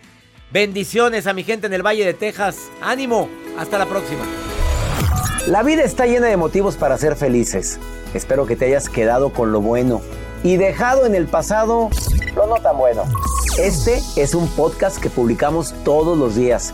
Bendiciones 0.51 1.27
a 1.27 1.33
mi 1.33 1.43
gente 1.43 1.67
en 1.67 1.73
el 1.73 1.85
Valle 1.85 2.05
de 2.05 2.13
Texas. 2.13 2.69
Ánimo, 2.81 3.27
hasta 3.57 3.77
la 3.77 3.85
próxima. 3.85 4.23
La 5.47 5.61
vida 5.63 5.83
está 5.83 6.05
llena 6.05 6.27
de 6.27 6.37
motivos 6.37 6.77
para 6.77 6.97
ser 6.97 7.17
felices. 7.17 7.79
Espero 8.13 8.45
que 8.45 8.55
te 8.55 8.65
hayas 8.65 8.87
quedado 8.87 9.33
con 9.33 9.51
lo 9.51 9.59
bueno 9.59 10.01
y 10.43 10.55
dejado 10.55 11.05
en 11.05 11.15
el 11.15 11.27
pasado 11.27 11.89
lo 12.35 12.47
no 12.47 12.55
tan 12.61 12.77
bueno. 12.77 13.03
Este 13.59 14.01
es 14.15 14.35
un 14.35 14.47
podcast 14.49 15.01
que 15.01 15.09
publicamos 15.09 15.73
todos 15.83 16.17
los 16.17 16.35
días, 16.35 16.73